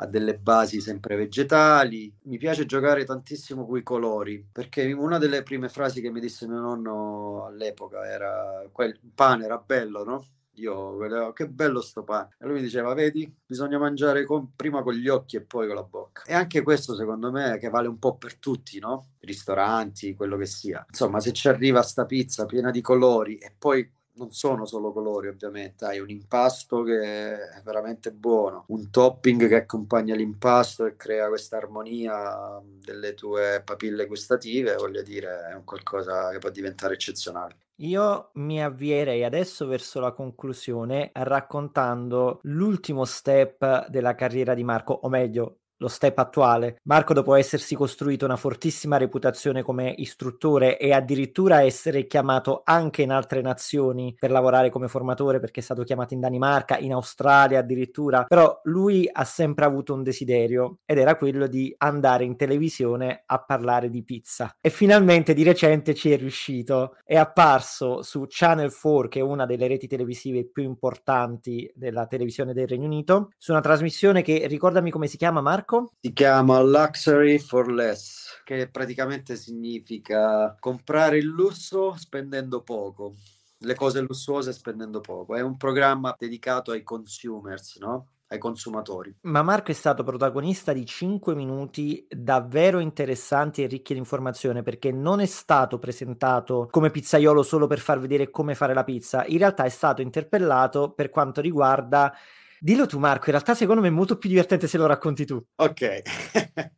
a 0.02 0.06
delle 0.06 0.38
basi 0.38 0.80
sempre 0.80 1.14
vegetali. 1.16 2.12
Mi 2.22 2.38
piace 2.38 2.64
giocare 2.66 3.04
tantissimo 3.04 3.66
con 3.66 3.76
i 3.78 3.82
colori, 3.82 4.42
perché 4.50 4.90
una 4.92 5.18
delle 5.18 5.42
prime 5.42 5.68
frasi 5.68 6.00
che 6.00 6.10
mi 6.10 6.20
disse 6.20 6.46
mio 6.46 6.60
nonno 6.60 7.44
all'epoca 7.46 8.08
era 8.08 8.66
quel 8.72 8.98
pane 9.14 9.44
era 9.44 9.58
bello, 9.58 10.04
no? 10.04 10.26
Io 10.54 10.96
vedevo 10.96 11.32
che 11.32 11.48
bello 11.48 11.80
sto 11.80 12.02
pane. 12.04 12.36
E 12.38 12.44
lui 12.46 12.56
mi 12.56 12.62
diceva: 12.62 12.92
Vedi, 12.94 13.32
bisogna 13.46 13.78
mangiare 13.78 14.24
con, 14.24 14.54
prima 14.54 14.82
con 14.82 14.94
gli 14.94 15.08
occhi 15.08 15.36
e 15.36 15.42
poi 15.42 15.66
con 15.66 15.76
la 15.76 15.82
bocca. 15.82 16.22
E 16.24 16.34
anche 16.34 16.62
questo, 16.62 16.94
secondo 16.94 17.30
me, 17.30 17.58
che 17.58 17.68
vale 17.68 17.88
un 17.88 17.98
po' 17.98 18.16
per 18.16 18.36
tutti, 18.36 18.78
no? 18.78 19.12
Ristoranti, 19.20 20.14
quello 20.14 20.36
che 20.36 20.46
sia. 20.46 20.84
Insomma, 20.88 21.20
se 21.20 21.32
ci 21.32 21.48
arriva 21.48 21.82
sta 21.82 22.04
pizza 22.04 22.46
piena 22.46 22.70
di 22.70 22.80
colori 22.80 23.36
e 23.36 23.54
poi 23.56 23.90
non 24.14 24.32
sono 24.32 24.66
solo 24.66 24.92
colori 24.92 25.28
ovviamente, 25.28 25.84
hai 25.84 25.98
un 26.00 26.10
impasto 26.10 26.82
che 26.82 27.32
è 27.32 27.62
veramente 27.64 28.12
buono, 28.12 28.64
un 28.68 28.90
topping 28.90 29.48
che 29.48 29.56
accompagna 29.56 30.14
l'impasto 30.14 30.84
e 30.86 30.96
crea 30.96 31.28
questa 31.28 31.56
armonia 31.56 32.60
delle 32.62 33.14
tue 33.14 33.62
papille 33.64 34.06
gustative, 34.06 34.74
voglio 34.76 35.02
dire, 35.02 35.48
è 35.50 35.54
un 35.54 35.64
qualcosa 35.64 36.30
che 36.30 36.38
può 36.38 36.50
diventare 36.50 36.94
eccezionale. 36.94 37.56
Io 37.80 38.30
mi 38.34 38.62
avvierei 38.62 39.24
adesso 39.24 39.66
verso 39.66 40.00
la 40.00 40.12
conclusione 40.12 41.10
raccontando 41.14 42.40
l'ultimo 42.42 43.06
step 43.06 43.88
della 43.88 44.14
carriera 44.14 44.52
di 44.52 44.64
Marco, 44.64 44.92
o 44.92 45.08
meglio, 45.08 45.59
lo 45.80 45.88
step 45.88 46.18
attuale. 46.18 46.76
Marco, 46.84 47.12
dopo 47.12 47.34
essersi 47.34 47.74
costruito 47.74 48.24
una 48.24 48.36
fortissima 48.36 48.96
reputazione 48.96 49.62
come 49.62 49.92
istruttore 49.96 50.78
e 50.78 50.92
addirittura 50.92 51.62
essere 51.62 52.06
chiamato 52.06 52.62
anche 52.64 53.02
in 53.02 53.10
altre 53.10 53.40
nazioni 53.40 54.14
per 54.18 54.30
lavorare 54.30 54.70
come 54.70 54.88
formatore, 54.88 55.40
perché 55.40 55.60
è 55.60 55.62
stato 55.62 55.82
chiamato 55.82 56.14
in 56.14 56.20
Danimarca, 56.20 56.78
in 56.78 56.92
Australia 56.92 57.60
addirittura, 57.60 58.24
però 58.24 58.60
lui 58.64 59.08
ha 59.10 59.24
sempre 59.24 59.64
avuto 59.64 59.94
un 59.94 60.02
desiderio 60.02 60.78
ed 60.84 60.98
era 60.98 61.16
quello 61.16 61.46
di 61.46 61.74
andare 61.78 62.24
in 62.24 62.36
televisione 62.36 63.22
a 63.26 63.42
parlare 63.42 63.88
di 63.90 64.04
pizza. 64.04 64.54
E 64.60 64.70
finalmente 64.70 65.34
di 65.34 65.42
recente 65.42 65.94
ci 65.94 66.12
è 66.12 66.16
riuscito. 66.16 66.96
È 67.04 67.16
apparso 67.16 68.02
su 68.02 68.26
Channel 68.28 68.72
4, 68.72 69.08
che 69.08 69.20
è 69.20 69.22
una 69.22 69.46
delle 69.46 69.66
reti 69.66 69.86
televisive 69.86 70.44
più 70.44 70.62
importanti 70.62 71.70
della 71.74 72.06
televisione 72.06 72.52
del 72.52 72.68
Regno 72.68 72.86
Unito, 72.86 73.30
su 73.38 73.52
una 73.52 73.60
trasmissione 73.60 74.22
che 74.22 74.46
ricordami 74.46 74.90
come 74.90 75.06
si 75.06 75.16
chiama 75.16 75.40
Marco? 75.40 75.69
Marco? 75.70 75.92
Si 76.00 76.12
chiama 76.12 76.60
Luxury 76.60 77.38
for 77.38 77.70
Less, 77.70 78.42
che 78.44 78.68
praticamente 78.68 79.36
significa 79.36 80.56
comprare 80.58 81.18
il 81.18 81.26
lusso 81.26 81.94
spendendo 81.96 82.62
poco, 82.62 83.14
le 83.58 83.74
cose 83.76 84.00
lussuose 84.00 84.52
spendendo 84.52 85.00
poco. 85.00 85.36
È 85.36 85.40
un 85.40 85.56
programma 85.56 86.14
dedicato 86.18 86.72
ai 86.72 86.82
consumers, 86.82 87.76
no? 87.78 88.08
ai 88.32 88.38
consumatori. 88.38 89.12
Ma 89.22 89.42
Marco 89.42 89.72
è 89.72 89.74
stato 89.74 90.04
protagonista 90.04 90.72
di 90.72 90.86
5 90.86 91.34
minuti 91.34 92.06
davvero 92.08 92.78
interessanti 92.78 93.62
e 93.62 93.66
ricchi 93.66 93.92
di 93.92 93.98
informazione 93.98 94.62
perché 94.62 94.92
non 94.92 95.20
è 95.20 95.26
stato 95.26 95.78
presentato 95.80 96.68
come 96.70 96.90
pizzaiolo 96.90 97.42
solo 97.42 97.66
per 97.66 97.80
far 97.80 97.98
vedere 97.98 98.30
come 98.30 98.54
fare 98.54 98.72
la 98.72 98.84
pizza, 98.84 99.24
in 99.26 99.38
realtà 99.38 99.64
è 99.64 99.68
stato 99.68 100.00
interpellato 100.00 100.92
per 100.92 101.10
quanto 101.10 101.40
riguarda 101.40 102.14
Dillo 102.62 102.84
tu 102.84 102.98
Marco, 102.98 103.24
in 103.26 103.32
realtà 103.32 103.54
secondo 103.54 103.80
me 103.80 103.88
è 103.88 103.90
molto 103.90 104.18
più 104.18 104.28
divertente 104.28 104.66
se 104.66 104.76
lo 104.76 104.84
racconti 104.84 105.24
tu. 105.24 105.42
Ok. 105.56 106.02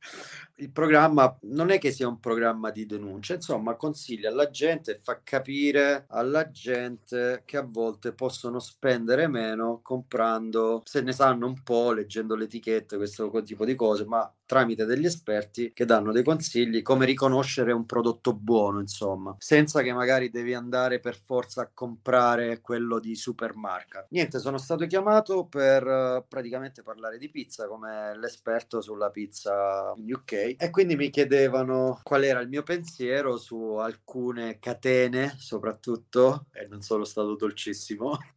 il 0.63 0.71
programma 0.71 1.37
non 1.43 1.71
è 1.71 1.79
che 1.79 1.91
sia 1.91 2.07
un 2.07 2.21
programma 2.21 2.71
di 2.71 2.87
denuncia, 2.87 3.35
insomma, 3.35 3.75
consiglia 3.75 4.31
alla 4.31 4.49
gente, 4.49 5.01
fa 5.03 5.21
capire 5.25 6.05
alla 6.09 6.51
gente 6.53 7.43
che 7.45 7.57
a 7.57 7.67
volte 7.69 8.13
possono 8.13 8.61
spendere 8.61 9.27
meno 9.27 9.81
comprando, 9.83 10.83
se 10.85 11.01
ne 11.01 11.13
sanno 11.13 11.47
un 11.47 11.63
po', 11.65 11.91
leggendo 11.91 12.37
le 12.37 12.45
etichette, 12.45 12.97
questo 12.97 13.29
tipo 13.43 13.65
di 13.65 13.75
cose, 13.75 14.05
ma 14.05 14.33
tramite 14.53 14.85
degli 14.85 15.07
esperti 15.07 15.73
che 15.73 15.87
danno 15.87 16.13
dei 16.13 16.23
consigli 16.23 16.83
come 16.83 17.07
riconoscere 17.07 17.73
un 17.73 17.87
prodotto 17.87 18.35
buono, 18.35 18.81
insomma, 18.81 19.35
senza 19.39 19.81
che 19.81 19.95
magari 19.95 20.29
devi 20.29 20.53
andare 20.53 21.01
per 21.01 21.17
forza 21.17 21.63
a 21.63 21.71
comprare 21.73 22.61
quello 22.61 23.01
di 23.01 23.17
supermarca. 23.17 24.07
Niente, 24.11 24.39
sono 24.41 24.59
stato 24.59 24.87
chiamato 24.87 25.47
per 25.47 25.87
uh, 25.87 26.25
praticamente 26.29 26.83
parlare 26.83 27.17
di 27.17 27.31
pizza 27.31 27.67
come 27.67 28.15
l'esperto 28.19 28.83
sulla 28.83 29.09
pizza 29.09 29.95
in 29.97 30.13
UK 30.13 30.57
e 30.59 30.69
quindi 30.71 30.97
mi 30.97 31.09
chiedevano 31.09 32.01
qual 32.03 32.23
era 32.23 32.41
il 32.41 32.51
mio 32.51 32.63
pensiero 32.63 33.39
su 33.39 33.57
alcune 33.77 34.59
catene, 34.59 35.35
soprattutto, 35.39 36.49
e 36.53 36.67
non 36.69 36.83
sono 36.83 37.05
stato 37.05 37.37
dolcissimo, 37.37 38.19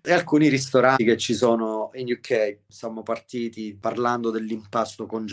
e 0.00 0.12
alcuni 0.12 0.46
ristoranti 0.46 1.02
che 1.02 1.16
ci 1.16 1.34
sono 1.34 1.90
in 1.94 2.12
UK. 2.12 2.58
Siamo 2.68 3.02
partiti 3.02 3.76
parlando 3.76 4.30
dell'impasto 4.30 5.04
congelato, 5.06 5.30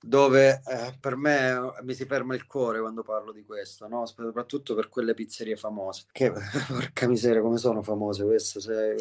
dove 0.00 0.62
eh, 0.66 0.96
per 0.98 1.16
me 1.16 1.58
mi 1.82 1.94
si 1.94 2.04
ferma 2.04 2.34
il 2.34 2.46
cuore 2.46 2.80
quando 2.80 3.02
parlo 3.02 3.32
di 3.32 3.44
questo, 3.44 3.88
no? 3.88 4.06
soprattutto 4.06 4.74
per 4.74 4.88
quelle 4.88 5.14
pizzerie 5.14 5.56
famose. 5.56 6.04
Che 6.10 6.32
porca 6.68 7.06
miseria, 7.06 7.40
come 7.40 7.58
sono 7.58 7.82
famose 7.82 8.24
queste? 8.24 8.60
Se. 8.60 8.96